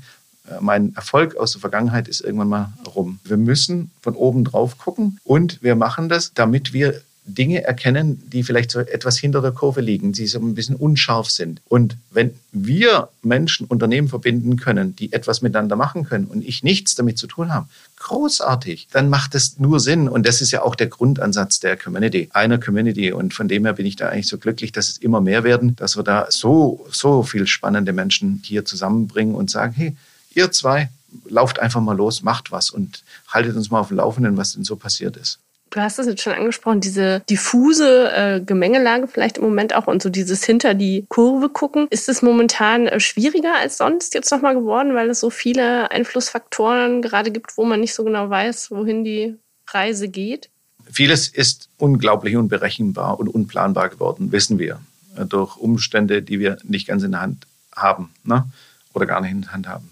mein 0.61 0.95
Erfolg 0.95 1.37
aus 1.37 1.53
der 1.53 1.61
Vergangenheit 1.61 2.09
ist 2.09 2.21
irgendwann 2.21 2.49
mal 2.49 2.73
rum. 2.95 3.19
Wir 3.25 3.37
müssen 3.37 3.91
von 4.01 4.15
oben 4.15 4.45
drauf 4.45 4.79
gucken 4.79 5.19
und 5.25 5.63
wir 5.63 5.75
machen 5.75 6.09
das, 6.09 6.33
damit 6.35 6.73
wir 6.73 7.01
Dinge 7.27 7.65
erkennen, 7.65 8.23
die 8.31 8.43
vielleicht 8.43 8.71
so 8.71 8.79
etwas 8.81 9.19
hinter 9.19 9.43
der 9.43 9.53
Kurve 9.53 9.81
liegen, 9.81 10.13
die 10.13 10.27
so 10.27 10.39
ein 10.39 10.55
bisschen 10.55 10.77
unscharf 10.77 11.29
sind. 11.29 11.61
Und 11.69 11.97
wenn 12.11 12.35
wir 12.53 13.09
Menschen, 13.23 13.67
Unternehmen 13.67 14.09
verbinden 14.09 14.57
können, 14.57 14.95
die 14.97 15.13
etwas 15.13 15.43
miteinander 15.43 15.77
machen 15.77 16.05
können 16.05 16.27
und 16.27 16.45
ich 16.45 16.63
nichts 16.63 16.95
damit 16.95 17.19
zu 17.19 17.27
tun 17.27 17.53
habe, 17.53 17.67
großartig, 17.99 18.89
dann 18.93 19.09
macht 19.09 19.35
es 19.35 19.59
nur 19.59 19.81
Sinn. 19.81 20.09
Und 20.09 20.27
das 20.27 20.41
ist 20.41 20.53
ja 20.53 20.63
auch 20.63 20.75
der 20.75 20.87
Grundansatz 20.87 21.61
der 21.61 21.77
Community, 21.77 22.29
einer 22.33 22.59
Community. 22.59 23.13
Und 23.13 23.35
von 23.35 23.49
dem 23.49 23.65
her 23.65 23.75
bin 23.75 23.87
ich 23.87 23.97
da 23.97 24.09
eigentlich 24.09 24.29
so 24.29 24.39
glücklich, 24.39 24.73
dass 24.73 24.89
es 24.89 24.99
immer 24.99 25.21
mehr 25.21 25.45
werden, 25.45 25.77
dass 25.77 25.97
wir 25.97 26.05
da 26.05 26.27
so, 26.31 26.87
so 26.91 27.23
viel 27.23 27.47
spannende 27.47 27.93
Menschen 27.93 28.41
hier 28.45 28.65
zusammenbringen 28.65 29.35
und 29.35 29.51
sagen, 29.51 29.75
hey, 29.75 29.97
ihr 30.35 30.53
zwei, 30.53 30.91
lauft 31.29 31.59
einfach 31.59 31.81
mal 31.81 31.97
los, 31.97 32.23
macht 32.23 32.53
was 32.53 32.71
und 32.71 33.03
haltet 33.29 33.57
uns 33.57 33.71
mal 33.71 33.81
auf 33.81 33.89
dem 33.89 33.97
Laufenden, 33.97 34.37
was 34.37 34.53
denn 34.53 34.65
so 34.65 34.77
passiert 34.77 35.17
ist. 35.17 35.39
Du 35.77 35.83
hast 35.83 35.99
es 35.99 36.07
jetzt 36.07 36.23
schon 36.23 36.33
angesprochen, 36.33 36.81
diese 36.81 37.21
diffuse 37.29 38.11
äh, 38.11 38.41
Gemengelage 38.41 39.09
vielleicht 39.09 39.37
im 39.37 39.45
Moment 39.45 39.75
auch 39.75 39.87
und 39.87 40.03
so 40.03 40.09
dieses 40.09 40.43
hinter 40.43 40.73
die 40.73 41.05
Kurve 41.11 41.51
gucken. 41.51 41.87
Ist 41.91 42.09
es 42.09 42.23
momentan 42.23 42.87
äh, 42.87 42.99
schwieriger 42.99 43.55
als 43.57 43.77
sonst 43.77 44.15
jetzt 44.15 44.33
nochmal 44.33 44.55
geworden, 44.55 44.95
weil 44.95 45.11
es 45.11 45.21
so 45.21 45.29
viele 45.29 45.91
Einflussfaktoren 45.91 47.03
gerade 47.03 47.31
gibt, 47.31 47.59
wo 47.59 47.67
man 47.67 47.81
nicht 47.81 47.93
so 47.93 48.05
genau 48.05 48.31
weiß, 48.31 48.71
wohin 48.71 49.05
die 49.05 49.37
Reise 49.69 50.09
geht? 50.09 50.49
Vieles 50.91 51.29
ist 51.29 51.69
unglaublich 51.77 52.37
unberechenbar 52.37 53.21
und 53.21 53.29
unplanbar 53.29 53.91
geworden, 53.91 54.33
wissen 54.33 54.59
wir. 54.59 54.81
Durch 55.29 55.59
Umstände, 55.59 56.23
die 56.23 56.41
wir 56.41 56.57
nicht 56.63 56.89
ganz 56.89 57.03
in 57.03 57.13
der 57.13 57.21
Hand 57.21 57.47
haben 57.77 58.15
ne? 58.25 58.49
oder 58.95 59.05
gar 59.05 59.21
nicht 59.21 59.33
in 59.33 59.43
der 59.43 59.53
Hand 59.53 59.69
haben. 59.69 59.91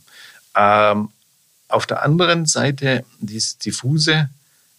Ähm, 0.57 1.09
auf 1.68 1.85
der 1.85 2.03
anderen 2.03 2.47
Seite, 2.47 3.05
dieses 3.20 3.59
Diffuse 3.59 4.31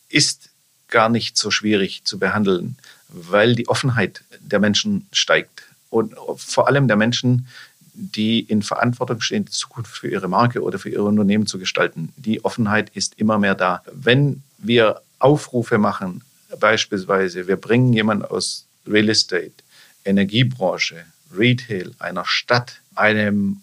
ist 0.10 0.50
gar 0.90 1.10
nicht 1.10 1.38
so 1.38 1.52
schwierig 1.52 2.04
zu 2.04 2.20
behandeln, 2.20 2.78
weil 3.10 3.56
die 3.56 3.68
Offenheit 3.68 4.24
der 4.40 4.60
Menschen 4.60 5.08
steigt. 5.12 5.64
Und 5.90 6.16
vor 6.38 6.68
allem 6.68 6.88
der 6.88 6.98
Menschen, 6.98 7.48
die 7.94 8.42
in 8.42 8.62
Verantwortung 8.62 9.22
stehen, 9.22 9.46
die 9.46 9.52
Zukunft 9.52 9.96
für 9.96 10.10
ihre 10.10 10.28
Marke 10.28 10.62
oder 10.62 10.80
für 10.80 10.90
ihr 10.90 11.02
Unternehmen 11.04 11.48
zu 11.48 11.58
gestalten. 11.58 12.12
Die 12.18 12.44
Offenheit 12.44 12.90
ist 12.94 13.18
immer 13.18 13.40
mehr 13.40 13.56
da. 13.56 13.84
Wenn 13.92 14.44
wir 14.58 15.02
Aufrufe 15.20 15.78
machen, 15.78 16.22
beispielsweise, 16.60 17.48
wir 17.48 17.56
bringen 17.56 17.94
jemanden 17.94 18.26
aus 18.26 18.66
Real 18.86 19.10
Estate, 19.10 19.54
Energiebranche, 20.04 21.06
Retail, 21.36 21.94
einer 22.00 22.26
Stadt, 22.26 22.82
einem 22.96 23.62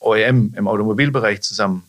OEM 0.00 0.54
im 0.56 0.68
Automobilbereich 0.68 1.40
zusammen. 1.42 1.84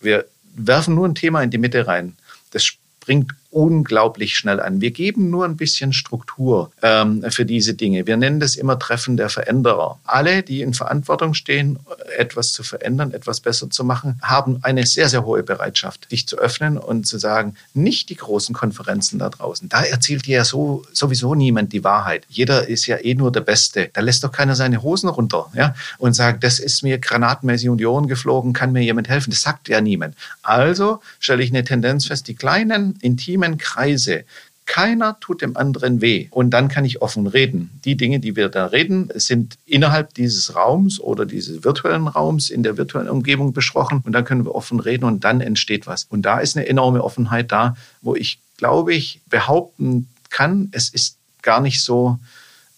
Wir 0.00 0.26
werfen 0.54 0.94
nur 0.94 1.06
ein 1.06 1.14
Thema 1.14 1.42
in 1.42 1.50
die 1.50 1.58
Mitte 1.58 1.86
rein. 1.86 2.16
Das 2.50 2.64
springt 2.64 3.34
unglaublich 3.54 4.36
schnell 4.36 4.58
an. 4.58 4.80
Wir 4.80 4.90
geben 4.90 5.30
nur 5.30 5.44
ein 5.44 5.56
bisschen 5.56 5.92
Struktur 5.92 6.72
ähm, 6.82 7.24
für 7.30 7.46
diese 7.46 7.74
Dinge. 7.74 8.06
Wir 8.06 8.16
nennen 8.16 8.40
das 8.40 8.56
immer 8.56 8.78
Treffen 8.80 9.16
der 9.16 9.28
Veränderer. 9.28 10.00
Alle, 10.04 10.42
die 10.42 10.60
in 10.60 10.74
Verantwortung 10.74 11.34
stehen, 11.34 11.78
etwas 12.18 12.50
zu 12.50 12.64
verändern, 12.64 13.12
etwas 13.12 13.38
besser 13.38 13.70
zu 13.70 13.84
machen, 13.84 14.18
haben 14.22 14.58
eine 14.62 14.84
sehr, 14.86 15.08
sehr 15.08 15.24
hohe 15.24 15.44
Bereitschaft, 15.44 16.08
sich 16.10 16.26
zu 16.26 16.36
öffnen 16.36 16.76
und 16.78 17.06
zu 17.06 17.18
sagen, 17.18 17.54
nicht 17.74 18.08
die 18.10 18.16
großen 18.16 18.54
Konferenzen 18.54 19.20
da 19.20 19.30
draußen. 19.30 19.68
Da 19.68 19.82
erzählt 19.82 20.26
dir 20.26 20.38
ja 20.38 20.44
so, 20.44 20.84
sowieso 20.92 21.36
niemand 21.36 21.72
die 21.72 21.84
Wahrheit. 21.84 22.26
Jeder 22.28 22.66
ist 22.66 22.86
ja 22.86 22.96
eh 22.96 23.14
nur 23.14 23.30
der 23.30 23.42
Beste. 23.42 23.88
Da 23.92 24.00
lässt 24.00 24.24
doch 24.24 24.32
keiner 24.32 24.56
seine 24.56 24.82
Hosen 24.82 25.08
runter 25.08 25.46
ja? 25.54 25.74
und 25.98 26.14
sagt, 26.14 26.42
das 26.42 26.58
ist 26.58 26.82
mir 26.82 26.98
granatenmäßig 26.98 27.68
um 27.68 27.78
die 27.78 27.86
Ohren 27.86 28.08
geflogen, 28.08 28.52
kann 28.52 28.72
mir 28.72 28.82
jemand 28.82 29.08
helfen. 29.08 29.30
Das 29.30 29.42
sagt 29.42 29.68
ja 29.68 29.80
niemand. 29.80 30.16
Also 30.42 31.00
stelle 31.20 31.44
ich 31.44 31.50
eine 31.50 31.62
Tendenz 31.62 32.06
fest, 32.06 32.26
die 32.26 32.34
kleinen, 32.34 32.98
intimen 33.00 33.43
intimen 33.44 33.58
Kreise. 33.58 34.24
Keiner 34.66 35.20
tut 35.20 35.42
dem 35.42 35.56
anderen 35.58 36.00
weh. 36.00 36.28
Und 36.30 36.50
dann 36.50 36.68
kann 36.68 36.86
ich 36.86 37.02
offen 37.02 37.26
reden. 37.26 37.80
Die 37.84 37.96
Dinge, 37.96 38.18
die 38.18 38.34
wir 38.34 38.48
da 38.48 38.66
reden, 38.66 39.10
sind 39.14 39.58
innerhalb 39.66 40.14
dieses 40.14 40.54
Raums 40.54 40.98
oder 40.98 41.26
dieses 41.26 41.64
virtuellen 41.64 42.08
Raums 42.08 42.48
in 42.48 42.62
der 42.62 42.78
virtuellen 42.78 43.10
Umgebung 43.10 43.52
besprochen. 43.52 44.00
Und 44.04 44.12
dann 44.12 44.24
können 44.24 44.46
wir 44.46 44.54
offen 44.54 44.80
reden 44.80 45.04
und 45.04 45.24
dann 45.24 45.42
entsteht 45.42 45.86
was. 45.86 46.04
Und 46.04 46.22
da 46.22 46.38
ist 46.38 46.56
eine 46.56 46.66
enorme 46.66 47.04
Offenheit 47.04 47.52
da, 47.52 47.76
wo 48.00 48.14
ich, 48.14 48.38
glaube 48.56 48.94
ich, 48.94 49.20
behaupten 49.28 50.08
kann, 50.30 50.68
es 50.72 50.88
ist 50.88 51.18
gar 51.42 51.60
nicht 51.60 51.82
so 51.82 52.18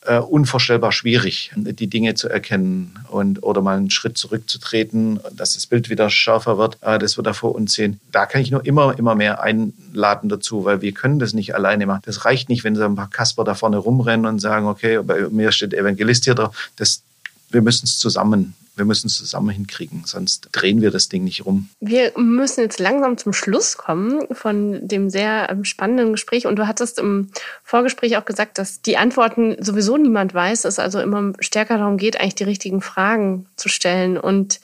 äh, 0.06 0.18
unvorstellbar 0.18 0.92
schwierig, 0.92 1.52
die 1.54 1.86
Dinge 1.88 2.14
zu 2.14 2.28
erkennen 2.28 2.98
und 3.08 3.42
oder 3.42 3.62
mal 3.62 3.76
einen 3.76 3.90
Schritt 3.90 4.18
zurückzutreten, 4.18 5.20
dass 5.32 5.54
das 5.54 5.66
Bild 5.66 5.90
wieder 5.90 6.10
schärfer 6.10 6.58
wird, 6.58 6.78
äh, 6.82 6.98
das 6.98 7.18
wir 7.18 7.22
da 7.22 7.32
vor 7.32 7.54
uns 7.54 7.74
sehen. 7.74 8.00
Da 8.12 8.26
kann 8.26 8.40
ich 8.40 8.50
nur 8.50 8.64
immer, 8.64 8.98
immer 8.98 9.14
mehr 9.14 9.42
einladen 9.42 10.28
dazu, 10.28 10.64
weil 10.64 10.82
wir 10.82 10.92
können 10.92 11.18
das 11.18 11.34
nicht 11.34 11.54
alleine 11.54 11.86
machen. 11.86 12.02
Das 12.06 12.24
reicht 12.24 12.48
nicht, 12.48 12.64
wenn 12.64 12.76
so 12.76 12.84
ein 12.84 12.96
paar 12.96 13.10
Kasper 13.10 13.44
da 13.44 13.54
vorne 13.54 13.78
rumrennen 13.78 14.26
und 14.26 14.38
sagen, 14.38 14.66
okay, 14.66 15.00
bei 15.02 15.28
mir 15.28 15.52
steht 15.52 15.74
Evangelist 15.74 16.24
hier 16.24 16.34
drauf. 16.34 16.70
Das, 16.76 17.02
wir 17.50 17.62
müssen 17.62 17.84
es 17.84 17.98
zusammen 17.98 18.54
wir 18.76 18.84
müssen 18.84 19.06
es 19.06 19.16
zusammen 19.16 19.48
hinkriegen, 19.48 20.02
sonst 20.04 20.50
drehen 20.52 20.82
wir 20.82 20.90
das 20.90 21.08
Ding 21.08 21.24
nicht 21.24 21.46
rum. 21.46 21.70
Wir 21.80 22.12
müssen 22.16 22.60
jetzt 22.60 22.78
langsam 22.78 23.16
zum 23.16 23.32
Schluss 23.32 23.78
kommen 23.78 24.26
von 24.32 24.86
dem 24.86 25.08
sehr 25.08 25.48
ähm, 25.50 25.64
spannenden 25.64 26.12
Gespräch. 26.12 26.46
Und 26.46 26.56
du 26.56 26.66
hattest 26.66 26.98
im 26.98 27.30
Vorgespräch 27.64 28.18
auch 28.18 28.26
gesagt, 28.26 28.58
dass 28.58 28.82
die 28.82 28.98
Antworten 28.98 29.56
sowieso 29.64 29.96
niemand 29.96 30.34
weiß, 30.34 30.66
es 30.66 30.78
also 30.78 31.00
immer 31.00 31.32
stärker 31.40 31.78
darum 31.78 31.96
geht, 31.96 32.20
eigentlich 32.20 32.34
die 32.34 32.44
richtigen 32.44 32.82
Fragen 32.82 33.46
zu 33.56 33.70
stellen. 33.70 34.18
Und 34.18 34.60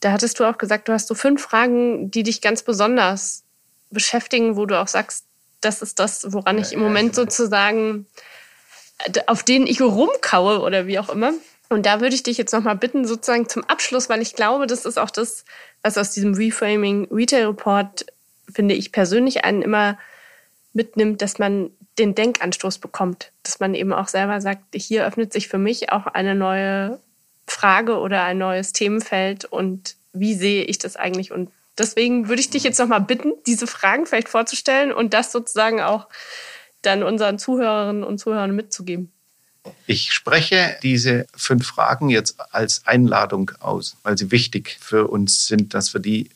da 0.00 0.12
hattest 0.12 0.40
du 0.40 0.44
auch 0.44 0.56
gesagt, 0.56 0.88
du 0.88 0.94
hast 0.94 1.08
so 1.08 1.14
fünf 1.14 1.42
Fragen, 1.42 2.10
die 2.10 2.22
dich 2.22 2.40
ganz 2.40 2.62
besonders 2.62 3.42
beschäftigen, 3.90 4.56
wo 4.56 4.64
du 4.64 4.80
auch 4.80 4.88
sagst, 4.88 5.26
das 5.60 5.82
ist 5.82 5.98
das, 5.98 6.32
woran 6.32 6.56
ich 6.56 6.72
im 6.72 6.80
Moment 6.80 7.14
sozusagen 7.14 8.06
auf 9.26 9.42
denen 9.42 9.66
ich 9.66 9.80
rumkaue 9.80 10.60
oder 10.60 10.86
wie 10.86 10.98
auch 10.98 11.08
immer. 11.08 11.32
Und 11.70 11.86
da 11.86 12.00
würde 12.00 12.16
ich 12.16 12.24
dich 12.24 12.36
jetzt 12.36 12.52
nochmal 12.52 12.74
bitten, 12.74 13.06
sozusagen 13.06 13.48
zum 13.48 13.62
Abschluss, 13.64 14.08
weil 14.08 14.20
ich 14.20 14.34
glaube, 14.34 14.66
das 14.66 14.84
ist 14.84 14.98
auch 14.98 15.10
das, 15.10 15.44
was 15.82 15.96
aus 15.96 16.10
diesem 16.10 16.34
Reframing 16.34 17.06
Retail 17.12 17.46
Report, 17.46 18.06
finde 18.52 18.74
ich 18.74 18.90
persönlich, 18.90 19.44
einen 19.44 19.62
immer 19.62 19.96
mitnimmt, 20.72 21.22
dass 21.22 21.38
man 21.38 21.70
den 21.98 22.16
Denkanstoß 22.16 22.78
bekommt. 22.78 23.30
Dass 23.44 23.60
man 23.60 23.74
eben 23.74 23.92
auch 23.92 24.08
selber 24.08 24.40
sagt, 24.40 24.62
hier 24.74 25.06
öffnet 25.06 25.32
sich 25.32 25.46
für 25.46 25.58
mich 25.58 25.92
auch 25.92 26.06
eine 26.08 26.34
neue 26.34 26.98
Frage 27.46 27.98
oder 27.98 28.24
ein 28.24 28.38
neues 28.38 28.72
Themenfeld 28.72 29.44
und 29.44 29.96
wie 30.12 30.34
sehe 30.34 30.64
ich 30.64 30.78
das 30.78 30.96
eigentlich? 30.96 31.30
Und 31.30 31.50
deswegen 31.78 32.28
würde 32.28 32.40
ich 32.40 32.50
dich 32.50 32.64
jetzt 32.64 32.80
nochmal 32.80 33.00
bitten, 33.00 33.32
diese 33.46 33.68
Fragen 33.68 34.06
vielleicht 34.06 34.28
vorzustellen 34.28 34.92
und 34.92 35.14
das 35.14 35.30
sozusagen 35.30 35.80
auch 35.80 36.08
dann 36.82 37.04
unseren 37.04 37.38
Zuhörerinnen 37.38 38.02
und 38.02 38.18
Zuhörern 38.18 38.56
mitzugeben. 38.56 39.12
Ich 39.86 40.12
spreche 40.12 40.76
diese 40.82 41.26
fünf 41.34 41.66
Fragen 41.66 42.08
jetzt 42.08 42.36
als 42.52 42.86
Einladung 42.86 43.50
aus, 43.60 43.96
weil 44.02 44.16
sie 44.16 44.30
wichtig 44.30 44.78
für 44.80 45.08
uns 45.08 45.46
sind, 45.46 45.74
dass 45.74 45.92
wir 45.92 46.00
die 46.00 46.30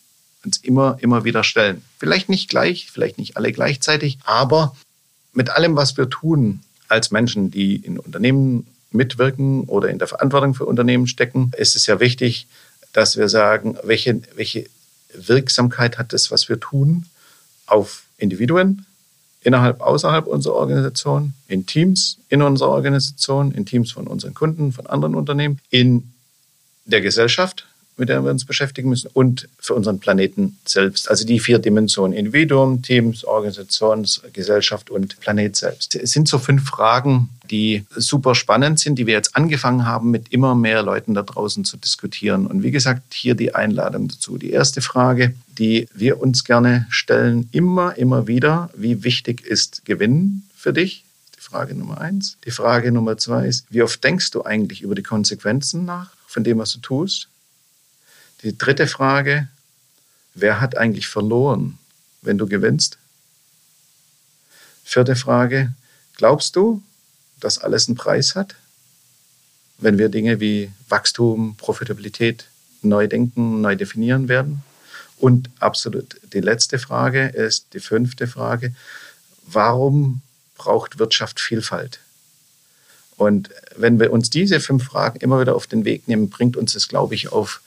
uns 0.45 0.59
immer, 0.59 0.99
immer 1.01 1.25
wieder 1.25 1.43
stellen. 1.43 1.83
Vielleicht 1.99 2.29
nicht 2.29 2.51
gleich, 2.51 2.91
vielleicht 2.91 3.19
nicht 3.19 3.37
alle 3.37 3.53
gleichzeitig, 3.53 4.19
aber 4.25 4.77
mit 5.33 5.51
allem, 5.51 5.77
was 5.77 5.97
wir 5.97 6.11
tun 6.11 6.63
als 6.89 7.11
Menschen, 7.11 7.51
die 7.51 7.77
in 7.77 7.99
Unternehmen 7.99 8.67
mitwirken 8.91 9.65
oder 9.65 9.89
in 9.89 9.99
der 9.99 10.09
Verantwortung 10.09 10.55
für 10.55 10.67
Unternehmen 10.67 11.07
stecken, 11.07 11.51
ist 11.57 11.77
es 11.77 11.87
ja 11.87 11.99
wichtig, 11.99 12.47
dass 12.93 13.17
wir 13.17 13.29
sagen, 13.29 13.77
welche, 13.83 14.21
welche 14.37 14.67
Wirksamkeit 15.15 15.99
hat 15.99 16.13
das, 16.13 16.31
was 16.31 16.49
wir 16.49 16.61
tun, 16.61 17.07
auf 17.67 18.05
Individuen, 18.19 18.87
innerhalb, 19.45 19.81
außerhalb 19.81 20.27
unserer 20.27 20.55
Organisation, 20.55 21.35
in 21.49 21.67
Teams 21.67 22.19
in 22.29 22.43
unserer 22.43 22.71
Organisation, 22.71 23.53
in 23.53 23.65
Teams 23.65 23.93
von 23.93 24.07
unseren 24.07 24.35
Kunden, 24.35 24.73
von 24.73 24.87
anderen 24.87 25.15
Unternehmen, 25.15 25.61
in 25.71 26.13
der 26.87 27.01
Gesellschaft, 27.01 27.67
mit 27.97 28.09
der 28.09 28.25
wir 28.25 28.31
uns 28.31 28.45
beschäftigen 28.45 28.89
müssen 28.89 29.09
und 29.13 29.49
für 29.59 29.75
unseren 29.75 30.01
Planeten 30.01 30.59
selbst. 30.67 31.09
Also 31.11 31.25
die 31.27 31.39
vier 31.39 31.59
Dimensionen, 31.59 32.17
Individuum, 32.17 32.83
Teams, 32.83 33.25
Organisation, 33.25 34.07
Gesellschaft 34.33 34.91
und 34.91 35.21
Planet 35.21 35.57
selbst. 35.57 35.95
Es 35.95 36.13
sind 36.13 36.29
so 36.29 36.39
fünf 36.39 36.65
Fragen, 36.69 37.31
die 37.51 37.85
super 37.95 38.35
spannend 38.35 38.79
sind, 38.79 38.99
die 38.99 39.07
wir 39.07 39.15
jetzt 39.15 39.37
angefangen 39.37 39.87
haben, 39.87 40.11
mit 40.11 40.33
immer 40.33 40.55
mehr 40.55 40.83
Leuten 40.83 41.15
da 41.15 41.23
draußen 41.23 41.65
zu 41.65 41.77
diskutieren. 41.77 42.47
Und 42.47 42.63
wie 42.63 42.71
gesagt, 42.71 43.15
hier 43.15 43.35
die 43.35 43.55
Einladung 43.55 44.09
dazu. 44.09 44.39
Die 44.39 44.51
erste 44.51 44.81
Frage, 44.81 45.35
die 45.59 45.87
wir 45.95 46.21
uns 46.21 46.45
gerne 46.45 46.87
stellen, 46.91 47.49
immer, 47.53 47.97
immer 47.97 48.27
wieder, 48.27 48.71
wie 48.75 49.05
wichtig 49.05 49.43
ist 49.47 49.85
Gewinn 49.85 50.43
für 50.57 50.73
dich? 50.73 51.05
Die 51.37 51.41
Frage 51.41 51.75
Nummer 51.75 52.01
eins. 52.01 52.39
Die 52.45 52.51
Frage 52.51 52.91
Nummer 52.91 53.19
zwei 53.19 53.47
ist, 53.47 53.67
wie 53.71 53.83
oft 53.83 54.03
denkst 54.03 54.31
du 54.31 54.45
eigentlich 54.45 54.83
über 54.83 54.95
die 54.95 55.03
Konsequenzen 55.03 55.85
nach 55.85 56.11
von 56.27 56.43
dem, 56.43 56.59
was 56.59 56.73
du 56.73 56.81
tust? 56.81 57.29
Die 58.45 58.59
dritte 58.59 58.87
Frage, 58.87 59.49
wer 60.35 60.61
hat 60.61 60.77
eigentlich 60.77 61.09
verloren, 61.09 61.79
wenn 62.21 62.37
du 62.37 62.47
gewinnst? 62.47 62.99
Vierte 64.85 65.17
Frage, 65.17 65.73
glaubst 66.19 66.55
du, 66.55 66.83
dass 67.41 67.57
alles 67.57 67.89
einen 67.89 67.97
Preis 67.97 68.35
hat? 68.35 68.55
Wenn 69.79 69.97
wir 69.97 70.11
Dinge 70.11 70.41
wie 70.41 70.71
Wachstum, 70.91 71.57
Profitabilität 71.57 72.45
neu 72.83 73.07
denken, 73.07 73.63
neu 73.63 73.77
definieren 73.77 74.29
werden? 74.29 74.63
Und 75.17 75.49
absolut 75.59 76.21
die 76.35 76.41
letzte 76.41 76.79
Frage 76.79 77.29
ist 77.29 77.69
die 77.73 77.81
fünfte 77.81 78.27
Frage, 78.27 78.75
warum 79.47 80.21
braucht 80.59 80.99
Wirtschaft 80.99 81.41
Vielfalt? 81.41 82.01
Und 83.17 83.49
wenn 83.77 83.99
wir 84.01 84.13
uns 84.13 84.29
diese 84.29 84.61
fünf 84.61 84.85
Fragen 84.85 85.21
immer 85.21 85.41
wieder 85.41 85.55
auf 85.55 85.67
den 85.67 85.87
Weg 85.87 86.09
nehmen, 86.09 86.29
bringt 86.29 86.59
uns 86.59 86.75
das, 86.75 86.89
glaube 86.89 87.15
ich, 87.15 87.33
auf 87.33 87.63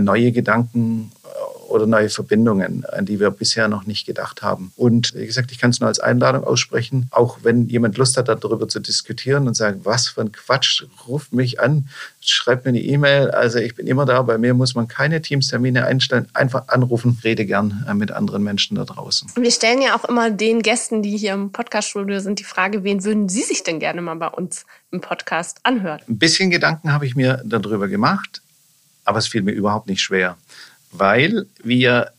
neue 0.00 0.32
Gedanken 0.32 1.10
äh, 1.24 1.28
oder 1.70 1.86
neue 1.86 2.08
Verbindungen, 2.08 2.84
an 2.86 3.04
die 3.04 3.20
wir 3.20 3.30
bisher 3.30 3.68
noch 3.68 3.86
nicht 3.86 4.06
gedacht 4.06 4.42
haben. 4.42 4.72
Und 4.76 5.14
wie 5.14 5.26
gesagt, 5.26 5.52
ich 5.52 5.58
kann 5.58 5.70
es 5.70 5.80
nur 5.80 5.88
als 5.88 6.00
Einladung 6.00 6.44
aussprechen, 6.44 7.08
auch 7.10 7.38
wenn 7.42 7.68
jemand 7.68 7.98
Lust 7.98 8.16
hat, 8.16 8.28
darüber 8.28 8.68
zu 8.68 8.80
diskutieren 8.80 9.46
und 9.46 9.54
sagen, 9.54 9.80
was 9.84 10.08
für 10.08 10.22
ein 10.22 10.32
Quatsch, 10.32 10.84
ruft 11.06 11.32
mich 11.32 11.60
an, 11.60 11.88
schreibt 12.20 12.64
mir 12.64 12.70
eine 12.70 12.80
E-Mail. 12.80 13.30
Also 13.30 13.58
ich 13.58 13.74
bin 13.74 13.86
immer 13.86 14.06
da, 14.06 14.22
bei 14.22 14.38
mir 14.38 14.54
muss 14.54 14.74
man 14.74 14.88
keine 14.88 15.20
Teamstermine 15.20 15.84
einstellen, 15.84 16.28
einfach 16.32 16.68
anrufen, 16.68 17.18
rede 17.22 17.44
gern 17.44 17.84
äh, 17.88 17.94
mit 17.94 18.10
anderen 18.10 18.42
Menschen 18.42 18.76
da 18.76 18.84
draußen. 18.84 19.30
Wir 19.36 19.50
stellen 19.50 19.82
ja 19.82 19.96
auch 19.96 20.04
immer 20.04 20.30
den 20.30 20.62
Gästen, 20.62 21.02
die 21.02 21.16
hier 21.16 21.34
im 21.34 21.52
Podcast-Studio 21.52 22.20
sind, 22.20 22.38
die 22.38 22.44
Frage, 22.44 22.82
wen 22.84 23.04
würden 23.04 23.28
Sie 23.28 23.42
sich 23.42 23.62
denn 23.62 23.78
gerne 23.78 24.00
mal 24.00 24.14
bei 24.14 24.28
uns 24.28 24.64
im 24.90 25.00
Podcast 25.00 25.60
anhören? 25.64 26.00
Ein 26.08 26.18
bisschen 26.18 26.50
Gedanken 26.50 26.92
habe 26.92 27.06
ich 27.06 27.14
mir 27.14 27.42
darüber 27.44 27.88
gemacht 27.88 28.42
aber 29.08 29.18
es 29.20 29.26
fiel 29.26 29.40
mir 29.40 29.52
überhaupt 29.52 29.86
nicht 29.86 30.02
schwer, 30.02 30.36
weil 30.92 31.46
wir 31.64 32.12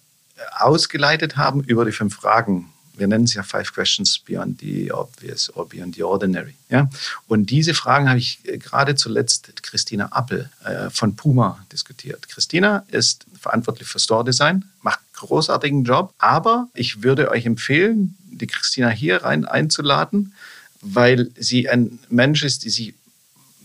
ausgeleitet 0.57 1.37
haben 1.37 1.63
über 1.63 1.85
die 1.85 1.91
fünf 1.91 2.15
Fragen. 2.15 2.73
Wir 2.97 3.07
nennen 3.07 3.25
es 3.25 3.35
ja 3.35 3.43
Five 3.43 3.71
Questions 3.73 4.17
Beyond 4.17 4.59
the 4.59 4.91
Obvious 4.91 5.55
or 5.55 5.69
Beyond 5.69 5.95
the 5.95 6.03
Ordinary. 6.03 6.55
Ja? 6.67 6.89
Und 7.27 7.51
diese 7.51 7.75
Fragen 7.75 8.09
habe 8.09 8.17
ich 8.17 8.39
äh, 8.43 8.57
gerade 8.57 8.95
zuletzt 8.95 9.47
mit 9.47 9.61
Christina 9.61 10.07
Appel 10.07 10.49
äh, 10.65 10.89
von 10.89 11.15
Puma 11.15 11.63
diskutiert. 11.71 12.27
Christina 12.27 12.83
ist 12.87 13.27
verantwortlich 13.39 13.87
für 13.87 13.99
Store 13.99 14.25
Design, 14.25 14.65
macht 14.81 14.99
einen 14.99 15.27
großartigen 15.27 15.83
Job, 15.83 16.15
aber 16.17 16.69
ich 16.73 17.03
würde 17.03 17.29
euch 17.29 17.45
empfehlen, 17.45 18.17
die 18.31 18.47
Christina 18.47 18.89
hier 18.89 19.23
rein 19.23 19.45
einzuladen, 19.45 20.33
weil 20.81 21.29
sie 21.37 21.69
ein 21.69 21.99
Mensch 22.09 22.43
ist, 22.43 22.63
die 22.63 22.71
sich 22.71 22.95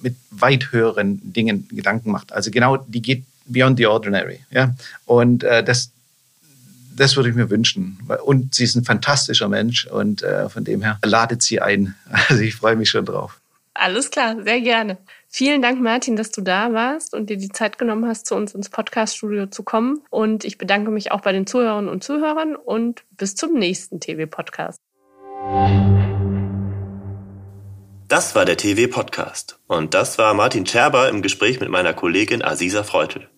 mit 0.05 0.15
weit 0.31 0.71
höheren 0.71 1.33
Dingen 1.33 1.67
Gedanken 1.71 2.13
macht. 2.13 2.33
Also 2.33 2.51
genau, 2.51 2.77
die 2.77 3.03
geht 3.03 3.25
beyond 3.47 3.79
the 3.79 3.87
ordinary. 3.87 4.41
Ja? 4.51 4.75
Und 5.07 5.43
äh, 5.43 5.65
das, 5.65 5.91
das 6.95 7.17
würde 7.17 7.31
ich 7.31 7.35
mir 7.35 7.51
wünschen. 7.51 7.99
Und 8.25 8.55
sie 8.55 8.65
ist 8.65 8.77
ein 8.77 8.85
fantastischer 8.85 9.49
Mensch 9.49 9.87
und 9.87 10.23
äh, 10.23 10.49
von 10.49 10.63
dem 10.63 10.83
her 10.83 10.99
ladet 11.03 11.43
sie 11.43 11.61
ein. 11.61 11.95
Also 12.29 12.43
ich 12.43 12.55
freue 12.55 12.77
mich 12.77 12.91
schon 12.91 13.05
drauf. 13.05 13.41
Alles 13.73 14.11
klar, 14.11 14.37
sehr 14.45 14.61
gerne. 14.61 14.99
Vielen 15.29 15.63
Dank, 15.63 15.81
Martin, 15.81 16.15
dass 16.15 16.31
du 16.31 16.43
da 16.43 16.73
warst 16.73 17.13
und 17.13 17.29
dir 17.29 17.37
die 17.37 17.49
Zeit 17.49 17.77
genommen 17.77 18.07
hast, 18.07 18.27
zu 18.27 18.37
uns 18.37 18.55
ins 18.55 18.69
Podcast-Studio 18.69 19.47
zu 19.47 19.65
kommen. 19.65 20.01
Und 20.11 20.45
ich 20.45 20.59
bedanke 20.59 20.93
mich 20.93 21.11
auch 21.11 21.23
bei 21.23 21.33
den 21.33 21.45
Zuhörern 21.49 21.89
und 21.89 22.05
Zuhörern 22.05 22.55
und 22.55 23.03
bis 23.17 23.35
zum 23.35 23.55
nächsten 23.55 23.99
TV-Podcast. 23.99 24.79
Das 28.15 28.37
war 28.37 28.45
der 28.45 28.57
TV 28.57 28.89
Podcast 28.89 29.59
und 29.67 29.93
das 29.93 30.19
war 30.19 30.35
Martin 30.35 30.65
Scherber 30.65 31.09
im 31.09 31.21
Gespräch 31.21 31.59
mit 31.59 31.69
meiner 31.69 31.95
Kollegin 31.95 32.45
Aziza 32.45 32.85
Freutel. 32.85 33.29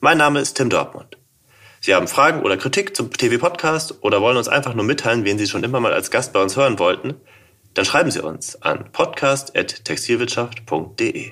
Mein 0.00 0.18
Name 0.18 0.40
ist 0.40 0.54
Tim 0.54 0.70
Dortmund. 0.70 1.18
Sie 1.80 1.94
haben 1.94 2.08
Fragen 2.08 2.42
oder 2.42 2.56
Kritik 2.56 2.96
zum 2.96 3.12
TV 3.12 3.38
Podcast 3.38 4.02
oder 4.02 4.20
wollen 4.20 4.36
uns 4.36 4.48
einfach 4.48 4.74
nur 4.74 4.84
mitteilen, 4.84 5.24
wen 5.24 5.38
Sie 5.38 5.46
schon 5.46 5.62
immer 5.62 5.78
mal 5.78 5.92
als 5.92 6.10
Gast 6.10 6.32
bei 6.32 6.42
uns 6.42 6.56
hören 6.56 6.80
wollten? 6.80 7.14
Dann 7.74 7.84
schreiben 7.84 8.10
Sie 8.10 8.20
uns 8.20 8.60
an 8.60 8.90
podcast.textilwirtschaft.de. 8.90 11.30